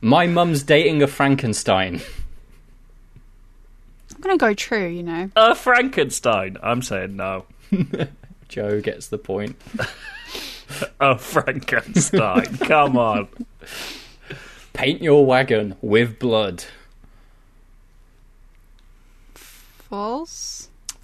[0.00, 2.00] My mum's dating a Frankenstein.
[4.14, 5.30] I'm going to go true, you know.
[5.36, 6.56] Uh, Frankenstein.
[6.62, 7.46] I'm saying no.
[8.48, 9.56] Joe gets the point.
[10.98, 12.56] Oh, Frankenstein.
[12.56, 13.28] Come on.
[14.72, 16.64] Paint your wagon with blood.
[19.34, 20.53] False.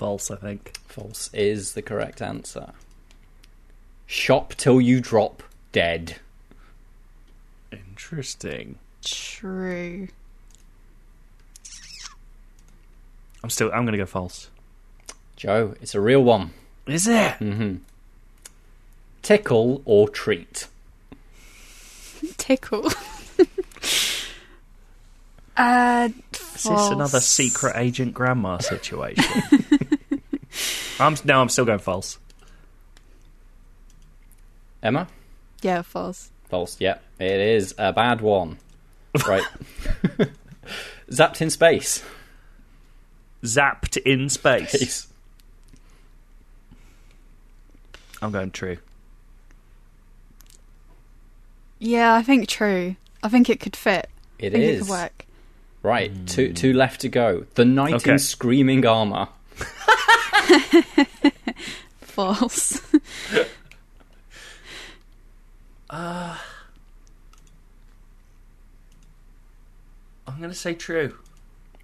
[0.01, 0.78] False, I think.
[0.86, 2.70] False is the correct answer.
[4.07, 5.42] Shop till you drop
[5.72, 6.16] dead.
[7.70, 8.78] Interesting.
[9.05, 10.09] True.
[13.44, 13.70] I'm still.
[13.74, 14.48] I'm going to go false.
[15.36, 16.53] Joe, it's a real one.
[16.86, 17.34] Is it?
[19.20, 20.66] Tickle or treat.
[22.38, 22.90] Tickle.
[25.59, 26.09] uh,
[26.61, 29.24] Is this another secret agent grandma situation?
[31.01, 31.40] I'm no.
[31.40, 32.18] I'm still going false.
[34.82, 35.09] Emma?
[35.62, 36.30] Yeah, false.
[36.48, 36.80] False.
[36.80, 38.59] Yep, it is a bad one.
[39.26, 39.42] Right.
[41.11, 42.03] Zapped in space.
[43.42, 44.70] Zapped in space.
[44.78, 45.07] Peace.
[48.22, 48.76] I'm going true.
[51.78, 52.96] Yeah, I think true.
[53.22, 54.09] I think it could fit.
[54.38, 55.26] It I think it is could work.
[55.82, 56.12] right.
[56.26, 56.55] Two hmm.
[56.55, 57.46] two left to go.
[57.55, 58.12] The knight Okay.
[58.12, 59.28] in screaming armor.
[62.01, 62.81] False.
[65.93, 66.37] Uh,
[70.29, 71.16] I'm going to say true.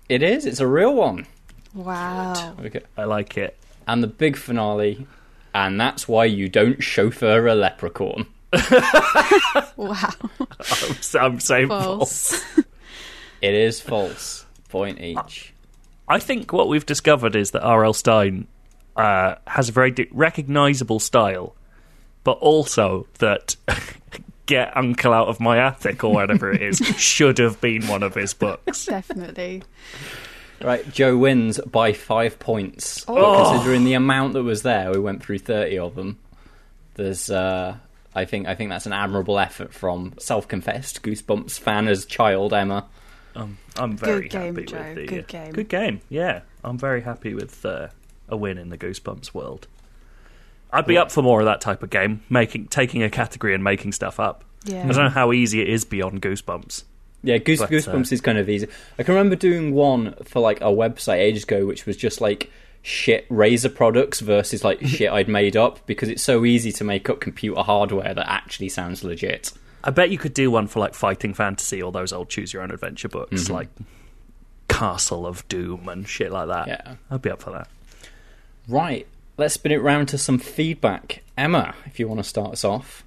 [0.08, 0.46] It is.
[0.46, 1.26] It's a real one.
[1.74, 2.54] wow.
[2.64, 2.82] Okay.
[2.96, 3.56] I like it.
[3.88, 5.08] And the big finale,
[5.52, 8.26] and that's why you don't chauffeur a leprechaun.
[9.76, 10.10] Wow.
[10.40, 12.40] I'm, I'm saying false.
[12.40, 12.64] False.
[13.42, 14.46] It is false.
[14.68, 15.52] Point each.
[16.08, 17.92] I think what we've discovered is that R.L.
[17.92, 18.46] Stine
[18.96, 21.54] uh, has a very di- recognizable style,
[22.24, 23.56] but also that
[24.46, 28.14] Get Uncle Out of My Attic or whatever it is should have been one of
[28.14, 28.86] his books.
[28.86, 29.62] Definitely.
[30.62, 33.04] Right, Joe wins by five points.
[33.08, 33.50] Oh.
[33.52, 36.18] Considering the amount that was there, we went through thirty of them.
[36.94, 37.76] There's, uh,
[38.14, 42.86] I think, I think that's an admirable effort from self-confessed Goosebumps fan as child Emma.
[43.34, 44.78] Um, I'm very Good game, happy Joe.
[44.78, 45.52] with the Good game.
[45.52, 46.00] Good game.
[46.08, 47.88] Yeah, I'm very happy with uh,
[48.28, 49.66] a win in the Goosebumps world.
[50.72, 53.62] I'd be up for more of that type of game, making taking a category and
[53.62, 54.44] making stuff up.
[54.64, 54.82] Yeah.
[54.82, 56.84] I don't know how easy it is beyond Goosebumps.
[57.22, 58.66] Yeah, Goose, But, Goosebumps uh, is kind of easy.
[58.98, 62.50] I can remember doing one for like a website ages ago, which was just like
[62.82, 67.08] shit Razer products versus like shit I'd made up because it's so easy to make
[67.08, 69.52] up computer hardware that actually sounds legit.
[69.84, 72.62] I bet you could do one for like fighting fantasy or those old choose your
[72.62, 73.52] own adventure books, Mm-hmm.
[73.52, 73.68] like
[74.68, 76.68] Castle of Doom and shit like that.
[76.68, 76.94] Yeah.
[77.10, 77.68] I'd be up for that.
[78.68, 79.06] Right,
[79.36, 81.22] let's spin it round to some feedback.
[81.36, 83.04] Emma, if you want to start us off.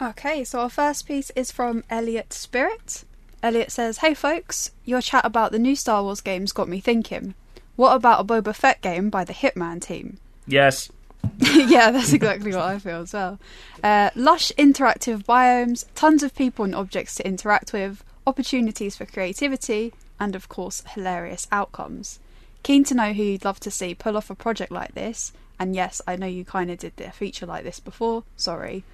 [0.00, 3.04] Okay, so our first piece is from Elliot Spirit.
[3.42, 7.34] Elliot says, Hey folks, your chat about the new Star Wars games got me thinking.
[7.76, 10.18] What about a Boba Fett game by the Hitman team?
[10.46, 10.90] Yes.
[11.38, 13.38] yeah, that's exactly what I feel as well.
[13.82, 19.92] Uh, lush interactive biomes, tons of people and objects to interact with, opportunities for creativity,
[20.20, 22.20] and of course, hilarious outcomes.
[22.62, 25.32] Keen to know who you'd love to see pull off a project like this.
[25.58, 28.24] And yes, I know you kind of did a feature like this before.
[28.36, 28.84] Sorry.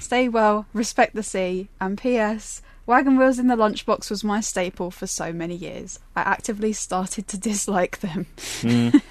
[0.00, 2.62] Stay well, respect the sea, and P.S.
[2.86, 5.98] Wagon wheels in the lunchbox was my staple for so many years.
[6.14, 8.26] I actively started to dislike them.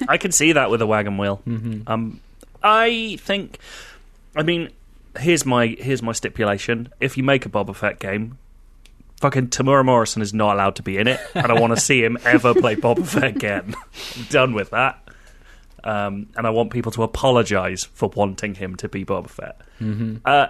[0.08, 1.42] I can see that with a wagon wheel.
[1.46, 2.20] Um,
[2.62, 3.60] I think.
[4.36, 4.70] I mean,
[5.20, 6.90] here's my here's my stipulation.
[7.00, 8.38] If you make a Boba Fett game,
[9.22, 11.20] fucking Temuera Morrison is not allowed to be in it.
[11.36, 13.76] I don't want to see him ever play Boba Fett again.
[14.18, 15.00] I'm done with that.
[15.84, 19.60] Um, and I want people to apologise for wanting him to be Boba Fett.
[20.26, 20.48] Uh,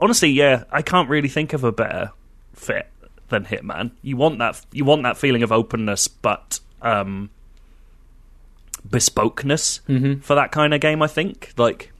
[0.00, 2.10] honestly, yeah, I can't really think of a better
[2.54, 2.88] fit
[3.28, 3.92] than Hitman.
[4.02, 7.30] You want that you want that feeling of openness, but um,
[8.88, 9.80] bespokeness
[10.22, 11.02] for that kind of game.
[11.02, 11.92] I think like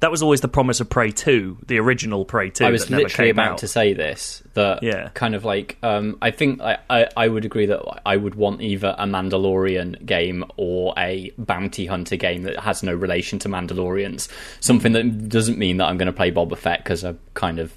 [0.00, 2.64] that was always the promise of Prey Two, the original Prey Two.
[2.64, 3.58] I was literally came about out.
[3.58, 4.42] to say this.
[4.54, 5.10] That Yeah.
[5.14, 8.62] kind of like um, I think I, I, I would agree that I would want
[8.62, 14.28] either a Mandalorian game or a bounty hunter game that has no relation to Mandalorians.
[14.60, 17.72] Something that doesn't mean that I'm going to play Boba Fett because I'm kind of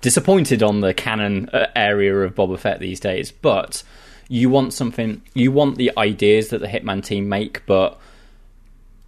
[0.00, 3.32] disappointed on the canon uh, area of Boba Fett these days.
[3.32, 3.82] But
[4.28, 5.22] you want something.
[5.34, 7.98] You want the ideas that the Hitman team make, but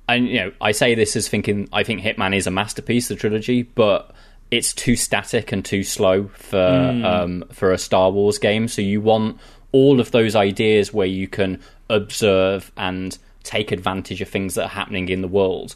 [0.08, 3.16] and you know, I say this as thinking I think Hitman is a masterpiece, the
[3.16, 4.14] trilogy, but
[4.50, 6.58] it's too static and too slow for
[7.04, 8.68] um, for a Star Wars game.
[8.68, 9.38] So you want
[9.72, 14.68] all of those ideas where you can observe and take advantage of things that are
[14.68, 15.74] happening in the world,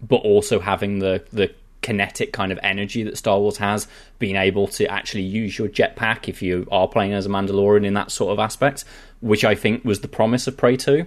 [0.00, 1.52] but also having the the
[1.82, 3.88] kinetic kind of energy that Star Wars has,
[4.20, 7.94] being able to actually use your jetpack if you are playing as a Mandalorian in
[7.94, 8.84] that sort of aspect,
[9.20, 11.04] which I think was the promise of Prey 2.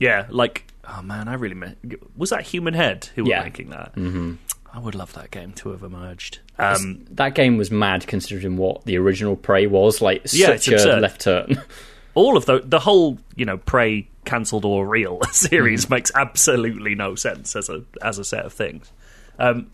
[0.00, 1.78] Yeah, like oh man, I really meant
[2.16, 3.38] was that Human Head who Yeah.
[3.38, 3.94] were making that.
[3.96, 4.34] Mm-hmm.
[4.74, 6.38] I would love that game to have emerged.
[6.58, 10.74] Um, that game was mad considering what the original Prey was like Yeah, such a
[10.74, 11.02] absurd.
[11.02, 11.60] left turn
[12.14, 17.14] all of the the whole you know Prey cancelled or real series makes absolutely no
[17.14, 18.90] sense as a as a set of things.
[19.38, 19.70] Um,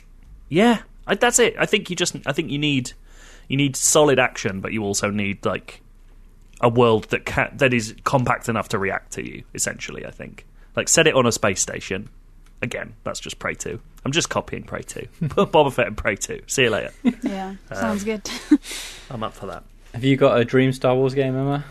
[0.48, 1.54] yeah, I, that's it.
[1.58, 2.92] I think you just I think you need
[3.48, 5.80] you need solid action, but you also need like
[6.60, 9.44] a world that ca- that is compact enough to react to you.
[9.54, 10.44] Essentially, I think
[10.78, 12.08] like set it on a space station.
[12.62, 13.80] Again, that's just Prey two.
[14.04, 15.06] I'm just copying Prey two.
[15.28, 16.40] Put Boba Fett and Prey two.
[16.46, 16.92] See you later.
[17.22, 18.28] Yeah, um, sounds good.
[19.10, 19.64] I'm up for that.
[19.92, 21.64] have you got a dream Star Wars game Emma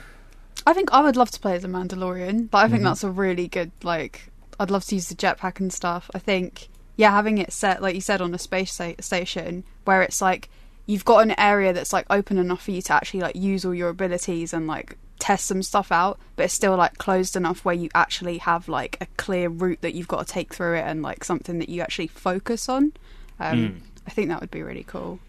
[0.65, 2.85] I think I would love to play as a Mandalorian, but I think mhm.
[2.85, 4.29] that's a really good like.
[4.59, 6.09] I'd love to use the jetpack and stuff.
[6.13, 10.01] I think yeah, having it set like you said on a space sta- station where
[10.01, 10.49] it's like
[10.85, 13.73] you've got an area that's like open enough for you to actually like use all
[13.73, 17.75] your abilities and like test some stuff out, but it's still like closed enough where
[17.75, 21.01] you actually have like a clear route that you've got to take through it and
[21.01, 22.93] like something that you actually focus on.
[23.39, 25.19] Um, I think that would be really cool.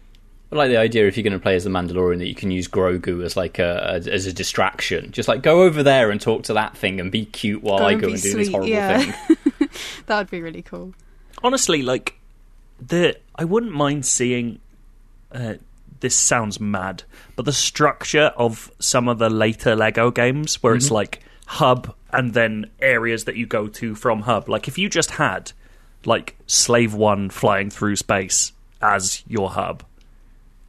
[0.51, 2.49] I like the idea if you're going to play as the Mandalorian that you can
[2.49, 5.11] use Grogu as like a, as a distraction.
[5.11, 7.85] Just like go over there and talk to that thing and be cute while Go
[7.85, 8.99] I go be and do this horrible yeah.
[8.99, 9.37] thing.
[10.07, 10.95] That would be really cool.
[11.43, 12.15] honestly, like
[12.79, 14.59] the I wouldn't mind seeing.
[15.31, 15.55] Uh,
[15.99, 17.03] this sounds mad,
[17.35, 22.33] but the structure of some of the later Lego games, where it's like hub and
[22.33, 24.47] then areas that you go to from hub.
[24.47, 25.51] Like if you just had
[26.05, 29.83] like Slave One flying through space as your hub,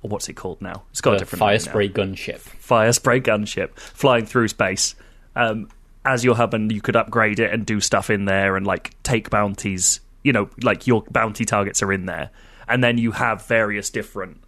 [0.02, 0.82] or what's it called now?
[0.90, 2.38] It's got a different fire name now spray gunship.
[2.38, 4.94] fire spray gunship flying through space
[5.36, 5.68] um,
[6.04, 9.00] as your hub, and you could upgrade it and do stuff in there and like
[9.02, 10.00] take bounties.
[10.22, 12.30] You know, like your bounty targets are in there,
[12.68, 14.42] and then you have various different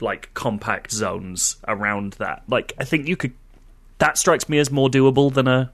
[0.00, 2.42] like compact zones around that.
[2.48, 3.32] Like, I think you could.
[3.98, 5.72] That strikes me as more doable than a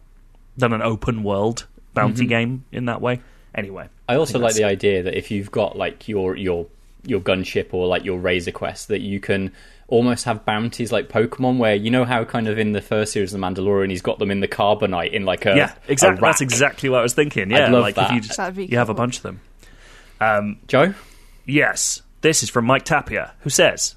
[0.56, 3.20] than an open world bounty game in that way.
[3.54, 6.66] Anyway, I also think like the that's- idea that if you've got like your your
[7.06, 9.52] your gunship or like your Razor Crest, that you can
[9.88, 13.34] almost have bounties like Pokemon, where you know how kind of in the first series
[13.34, 16.20] of the Mandalorian, he's got them in the Carbonite in like a yeah, a exactly.
[16.20, 17.50] That's exactly what I was thinking.
[17.50, 18.10] Yeah, love like that.
[18.10, 19.40] if you just That'd be you have a bunch of them.
[20.20, 20.94] Um, Joe.
[21.46, 23.96] Yes, this is from Mike Tapia, who says,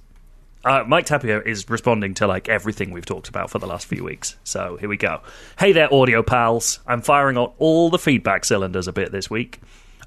[0.65, 4.03] uh, Mike Tapio is responding to like everything we've talked about for the last few
[4.03, 4.35] weeks.
[4.43, 5.21] So here we go.
[5.59, 6.79] Hey there, audio pals.
[6.87, 9.59] I'm firing on all the feedback cylinders a bit this week.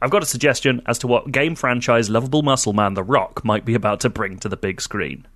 [0.02, 3.64] I've got a suggestion as to what game franchise lovable muscle man The Rock might
[3.64, 5.26] be about to bring to the big screen.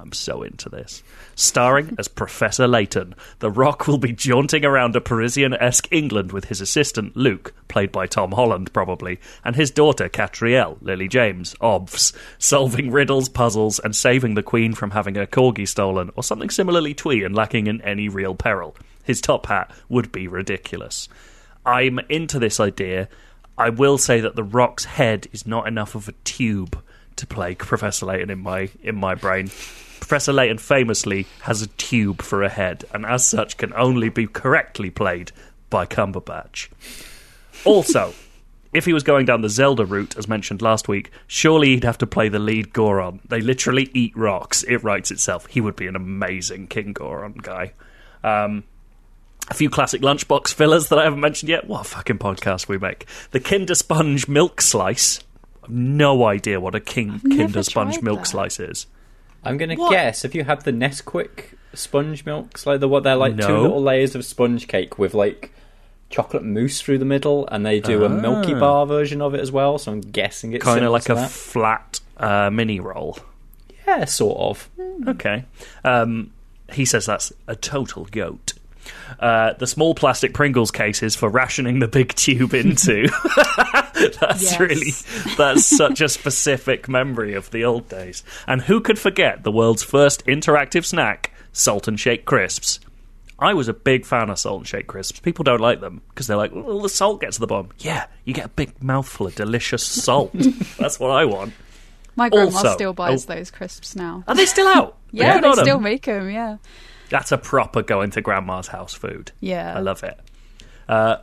[0.00, 1.02] I'm so into this.
[1.34, 6.46] Starring as Professor Layton, The Rock will be jaunting around a Parisian esque England with
[6.46, 12.16] his assistant Luke, played by Tom Holland probably, and his daughter Katrielle, Lily James, obvs,
[12.38, 16.94] solving riddles, puzzles, and saving the Queen from having her corgi stolen, or something similarly
[16.94, 18.74] twee and lacking in any real peril.
[19.04, 21.08] His top hat would be ridiculous.
[21.66, 23.08] I'm into this idea.
[23.58, 26.82] I will say that The Rock's head is not enough of a tube
[27.16, 29.50] to play Professor Layton in my in my brain.
[30.00, 34.26] Professor Layton famously has a tube for a head, and as such can only be
[34.26, 35.32] correctly played
[35.68, 36.68] by Cumberbatch.
[37.64, 38.12] Also,
[38.72, 41.98] if he was going down the Zelda route, as mentioned last week, surely he'd have
[41.98, 43.20] to play the lead Goron.
[43.28, 44.62] They literally eat rocks.
[44.64, 45.46] It writes itself.
[45.46, 47.72] He would be an amazing King Goron guy.
[48.24, 48.64] Um,
[49.48, 51.66] a few classic lunchbox fillers that I haven't mentioned yet.
[51.66, 53.06] What a fucking podcast we make.
[53.32, 55.20] The Kinder Sponge Milk Slice.
[55.62, 58.26] I've no idea what a King never Kinder Sponge Milk that.
[58.26, 58.86] Slice is.
[59.44, 59.90] I'm gonna What?
[59.90, 60.22] guess.
[60.22, 62.66] Have you had the Nesquik sponge milks?
[62.66, 65.52] Like the what they're like two little layers of sponge cake with like
[66.10, 68.60] chocolate mousse through the middle, and they do a Milky Ah.
[68.60, 69.78] Bar version of it as well.
[69.78, 71.30] So I'm guessing it's Kind of similar like to a that.
[71.30, 73.18] flat uh, mini roll.
[73.86, 74.68] yeah, sort of.
[75.08, 75.44] Okay.
[75.84, 76.32] Um,
[76.72, 78.52] he says that's a total goat.
[79.18, 83.06] Uh, the small plastic Pringles cases for rationing the big tube into.
[84.20, 84.60] that's Yes.
[84.60, 84.92] really
[85.36, 88.22] that's such a specific memory of the old days.
[88.46, 92.80] And who could forget the world's first interactive snack, salt and shake crisps?
[93.38, 95.18] I was a big fan of salt and shake crisps.
[95.20, 97.70] People don't like them because they're like, well, the salt gets to the bottom.
[97.78, 100.32] Yeah, you get a big mouthful of delicious salt.
[100.78, 101.54] That's what I want.
[102.16, 103.34] My grandma Also- still buys oh.
[103.34, 104.24] those crisps now.
[104.28, 104.96] Are they still out?
[105.12, 105.64] Yeah, Good they on 'em.
[105.64, 106.30] still make them.
[106.30, 106.58] Yeah,
[107.10, 109.32] That's a proper going to grandma's house food.
[109.40, 109.76] Yeah.
[109.76, 110.18] I love it.
[110.88, 111.18] Uh,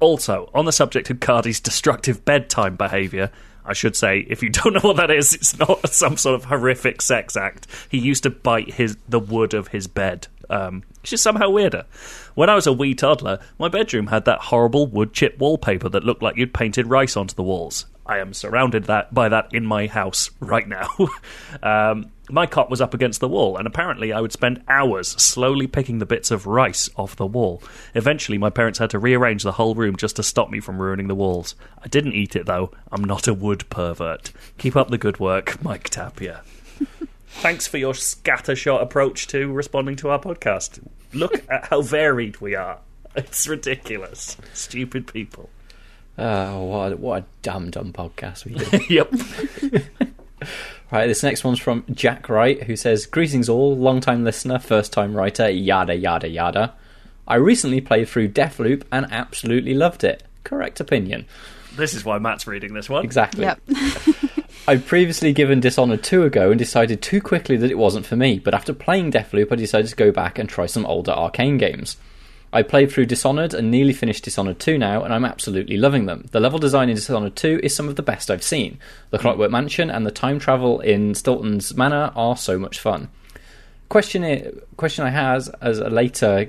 [0.00, 3.30] also, on the subject of Cardi's destructive bedtime behaviour,
[3.64, 6.46] I should say, if you don't know what that is, it's not some sort of
[6.46, 7.66] horrific sex act.
[7.88, 10.26] He used to bite his the wood of his bed.
[10.50, 11.84] Um, it's just somehow weirder.
[12.34, 16.04] When I was a wee toddler, my bedroom had that horrible wood chip wallpaper that
[16.04, 17.84] looked like you'd painted rice onto the walls.
[18.06, 20.88] I am surrounded that by that in my house right now.
[21.62, 25.66] um, my cot was up against the wall, and apparently I would spend hours slowly
[25.66, 27.62] picking the bits of rice off the wall.
[27.94, 31.08] Eventually, my parents had to rearrange the whole room just to stop me from ruining
[31.08, 31.54] the walls.
[31.82, 32.70] I didn't eat it, though.
[32.92, 34.32] I'm not a wood pervert.
[34.58, 36.42] Keep up the good work, Mike Tapia.
[37.28, 40.80] Thanks for your scattershot approach to responding to our podcast.
[41.12, 42.80] Look at how varied we are.
[43.14, 44.36] It's ridiculous.
[44.54, 45.48] Stupid people.
[46.18, 48.90] Oh, what a, what a dumb, dumb podcast we did.
[48.90, 49.12] yep.
[50.90, 54.90] Right, this next one's from Jack Wright, who says, Greetings all, long time listener, first
[54.90, 56.72] time writer, yada, yada, yada.
[57.26, 60.22] I recently played through Deathloop and absolutely loved it.
[60.44, 61.26] Correct opinion.
[61.76, 63.04] This is why Matt's reading this one.
[63.04, 63.42] Exactly.
[63.42, 63.60] yep.
[64.68, 68.16] I'd previously given Dishonored 2 a go and decided too quickly that it wasn't for
[68.16, 71.58] me, but after playing Deathloop, I decided to go back and try some older Arkane
[71.58, 71.98] games.
[72.52, 76.26] I played through Dishonored and nearly finished Dishonored 2 now, and I'm absolutely loving them.
[76.30, 78.78] The level design in Dishonored 2 is some of the best I've seen.
[79.10, 79.22] The hmm.
[79.22, 83.08] Clockwork Mansion and the time travel in Stilton's Manor are so much fun.
[83.88, 86.48] Question i- question I has as a later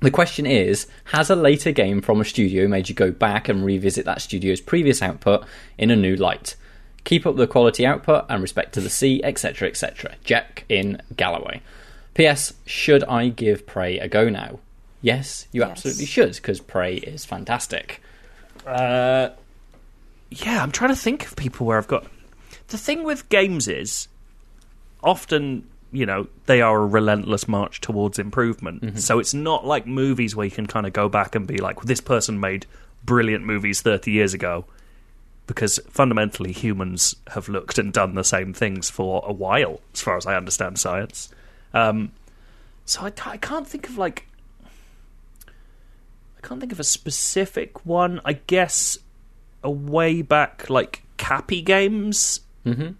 [0.00, 3.64] the question is Has a later game from a studio made you go back and
[3.64, 5.46] revisit that studio's previous output
[5.78, 6.56] in a new light?
[7.04, 10.12] Keep up the quality output and respect to the sea, etc., etc.
[10.22, 11.62] Jack in Galloway.
[12.14, 12.54] P.S.
[12.66, 14.58] Should I give Prey a go now?
[15.04, 15.70] Yes, you Yes.
[15.72, 18.00] absolutely should, because Prey is fantastic.
[18.66, 19.28] Uh,
[20.30, 22.06] yeah, I'm trying to think of people where I've got.
[22.68, 24.08] The thing with games is
[25.02, 28.98] often, you know, they are a relentless march towards improvement.
[28.98, 31.82] So it's not like movies where you can kind of go back and be like,
[31.82, 32.64] this person made
[33.04, 34.64] brilliant movies 30 years ago.
[35.46, 40.16] Because fundamentally, humans have looked and done the same things for a while, as far
[40.16, 41.28] as I understand science.
[41.74, 42.12] Um,
[42.86, 44.26] so I, I can't think of like
[46.46, 48.20] can't think of a specific one.
[48.24, 48.98] I guess
[49.62, 52.40] a way back, like Capy Games,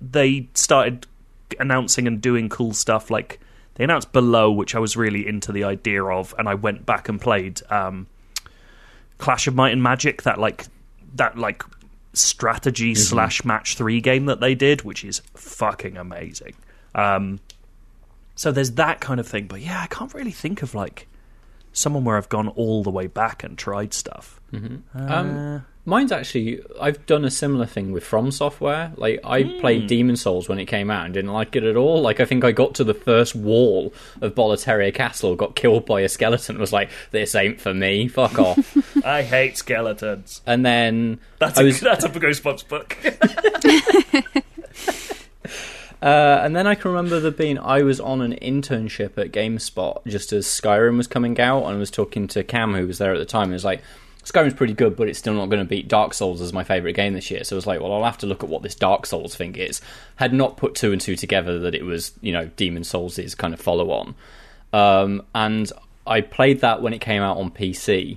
[0.00, 1.06] they started
[1.60, 3.10] announcing and doing cool stuff.
[3.10, 3.40] Like
[3.74, 7.08] they announced Below, which I was really into the idea of, and I went back
[7.08, 8.06] and played um,
[9.18, 10.22] Clash of Might and Magic.
[10.22, 10.66] That like
[11.14, 11.62] that like
[12.12, 16.54] strategy slash match three game that they did, which is fucking amazing.
[16.94, 17.40] Um,
[18.36, 21.06] so there's that kind of thing, but yeah, I can't really think of like
[21.74, 24.40] someone where I've gone all the way back and tried stuff.
[24.52, 24.76] Mm-hmm.
[24.98, 28.92] Uh, um, mine's actually I've done a similar thing with From Software.
[28.96, 29.60] Like I hmm.
[29.60, 32.01] played Demon Souls when it came out and didn't like it at all.
[32.01, 33.92] Like I think I got to the first wall
[34.22, 38.09] of Boletaria Castle, got killed by a skeleton, was like, "This ain't for me.
[38.09, 40.40] Fuck off." I hate skeletons.
[40.46, 42.96] and then That's I a, was, that's a Goosebumps book.
[46.05, 50.06] uh, and then I can remember there being I was on an internship at GameSpot
[50.06, 53.14] just as Skyrim was coming out, and I was talking to Cam who was there
[53.14, 53.48] at the time.
[53.48, 53.82] He was like.
[54.24, 56.97] Skyrim's pretty good, but it's still not going to beat Dark Souls as my favourite
[56.97, 57.44] game this year.
[57.44, 59.55] So I was like, well, I'll have to look at what this Dark Souls thing
[59.55, 59.82] is.
[60.16, 63.52] Had not put two and two together that it was, you know, Demon Souls' kind
[63.52, 64.14] of follow on.
[64.72, 65.70] Um, and
[66.06, 68.16] I played that when it came out on PC.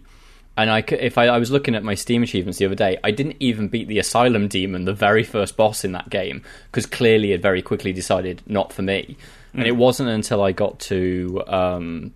[0.57, 3.11] And I, if I, I was looking at my Steam achievements the other day, I
[3.11, 7.31] didn't even beat the Asylum Demon, the very first boss in that game, because clearly
[7.31, 9.17] it very quickly decided not for me.
[9.53, 12.13] And it wasn't until I got to um,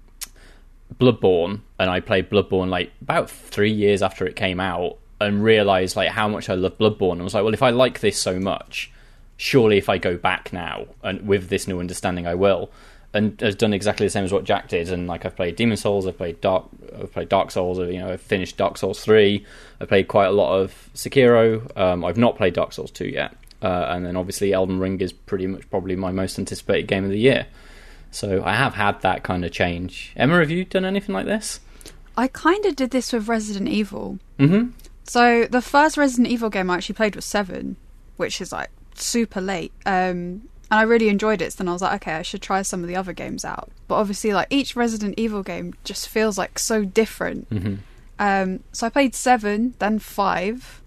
[0.99, 5.95] Bloodborne, and I played Bloodborne like about three years after it came out, and realized
[5.95, 7.13] like how much I love Bloodborne.
[7.13, 8.91] And was like, well, if I like this so much,
[9.37, 12.71] surely if I go back now and with this new understanding, I will.
[13.13, 14.89] And has done exactly the same as what Jack did.
[14.89, 16.65] And like I've played Demon Souls, I've played Dark,
[16.97, 17.77] I've played Dark Souls.
[17.77, 19.45] You know, I've finished Dark Souls three.
[19.81, 21.77] I've played quite a lot of Sekiro.
[21.77, 23.35] Um, I've not played Dark Souls two yet.
[23.61, 27.11] Uh, and then obviously Elden Ring is pretty much probably my most anticipated game of
[27.11, 27.47] the year.
[28.11, 30.13] So I have had that kind of change.
[30.15, 31.59] Emma, have you done anything like this?
[32.17, 34.19] I kind of did this with Resident Evil.
[34.39, 34.71] Mm-hmm.
[35.03, 37.77] So the first Resident Evil game I actually played was Seven,
[38.17, 39.73] which is like super late.
[39.85, 41.51] Um, and I really enjoyed it.
[41.51, 43.69] So then I was like, okay, I should try some of the other games out.
[43.89, 47.47] But obviously, like each Resident Evil game just feels like so different.
[48.17, 50.81] Um, so I played Seven, then Five,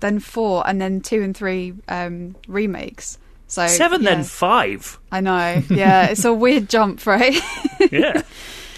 [0.00, 3.18] then Four, and then Two and Three um, remakes.
[3.46, 4.98] So Seven, yeah, then five.
[5.12, 5.62] I know.
[5.70, 7.40] Yeah, it's a weird jump, right?
[7.92, 8.22] Yeah.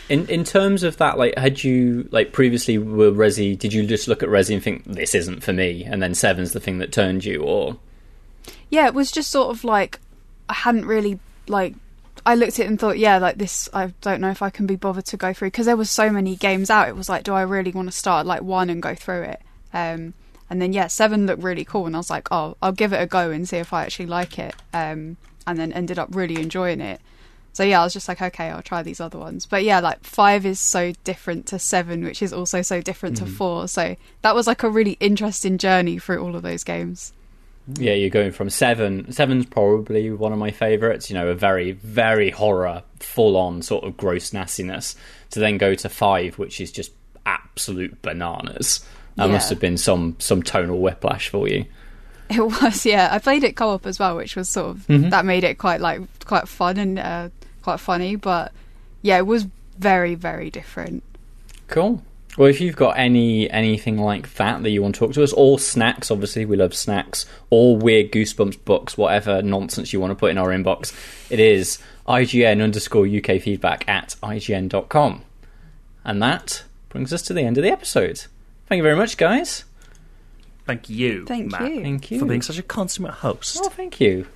[0.08, 3.58] In in terms of that, like, had you like previously were Resi?
[3.58, 6.52] Did you just look at Resi and think this isn't for me, and then Seven's
[6.52, 7.78] the thing that turned you, or
[8.68, 10.00] yeah, it was just sort of like
[10.48, 11.18] I hadn't really
[11.48, 11.74] like
[12.26, 14.66] I looked at it and thought, yeah, like this, I don't know if I can
[14.66, 16.88] be bothered to go through because there was so many games out.
[16.88, 19.42] It was like, do I really want to start like one and go through it?
[19.72, 20.12] Um,
[20.50, 23.00] and then yeah, seven looked really cool, and I was like, oh, I'll give it
[23.00, 24.56] a go and see if I actually like it.
[24.74, 25.16] Um,
[25.46, 27.00] and then ended up really enjoying it.
[27.52, 29.46] So yeah, I was just like, okay, I'll try these other ones.
[29.46, 33.26] But yeah, like five is so different to seven, which is also so different to
[33.26, 33.68] four.
[33.68, 37.12] So that was like a really interesting journey through all of those games.
[37.74, 39.10] Yeah, you're going from Seven.
[39.12, 41.10] Seven's probably one of my favorites.
[41.10, 44.94] You know, a very very horror, full on sort of gross nastiness.
[45.30, 46.92] To then go to Five, which is just
[47.24, 48.84] absolute bananas.
[49.16, 49.32] That Yeah.
[49.32, 51.64] must have been some some tonal whiplash for you.
[52.28, 53.08] It was, yeah.
[53.12, 56.00] I played it co-op as well, which was sort of that made it quite like
[56.24, 57.28] quite fun and uh,
[57.62, 58.16] quite funny.
[58.16, 58.52] But
[59.02, 59.46] yeah, it was
[59.78, 61.02] very very different.
[61.68, 62.02] Cool.
[62.36, 65.32] Well, if you've got any anything like that that you want to talk to us,
[65.32, 70.14] or snacks, obviously we love snacks, or weird goosebumps books, whatever nonsense you want to
[70.14, 70.92] put in our inbox,
[71.30, 75.22] it is IGN underscore UK feedback at IGN.com.
[76.04, 78.26] And that brings us to the end of the episode.
[78.66, 79.64] Thank you very much, guys.
[80.66, 81.24] Thank you.
[81.24, 81.82] Thank Matt, you.
[81.82, 82.18] Thank you.
[82.18, 83.60] For being such a consummate host.
[83.62, 84.26] Oh, thank you.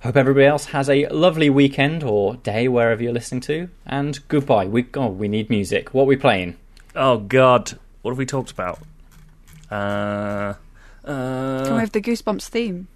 [0.00, 3.68] Hope everybody else has a lovely weekend or day wherever you're listening to.
[3.84, 4.66] And goodbye.
[4.66, 5.92] We oh, we need music.
[5.92, 6.56] What are we playing?
[6.98, 7.78] Oh, God.
[8.02, 8.78] What have we talked about?
[9.70, 10.54] Uh.
[11.04, 12.86] Can Uh, we have the Goosebumps theme?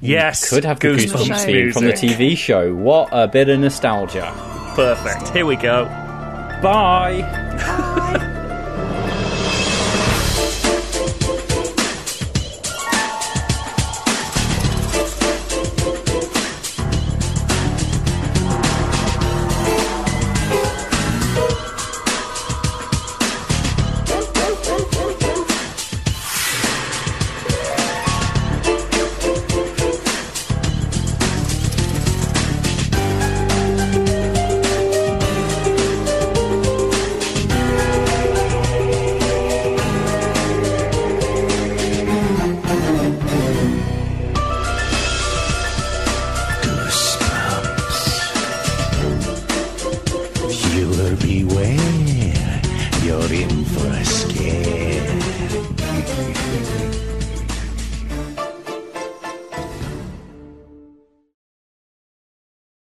[0.00, 0.48] yes.
[0.50, 1.92] Could have the Goosebumps Goosebumps theme from the.
[1.92, 2.74] TV show.
[2.74, 4.32] What a bit of nostalgia.
[4.74, 5.28] Perfect.
[5.28, 5.84] Here we go.
[6.62, 7.96] Bye.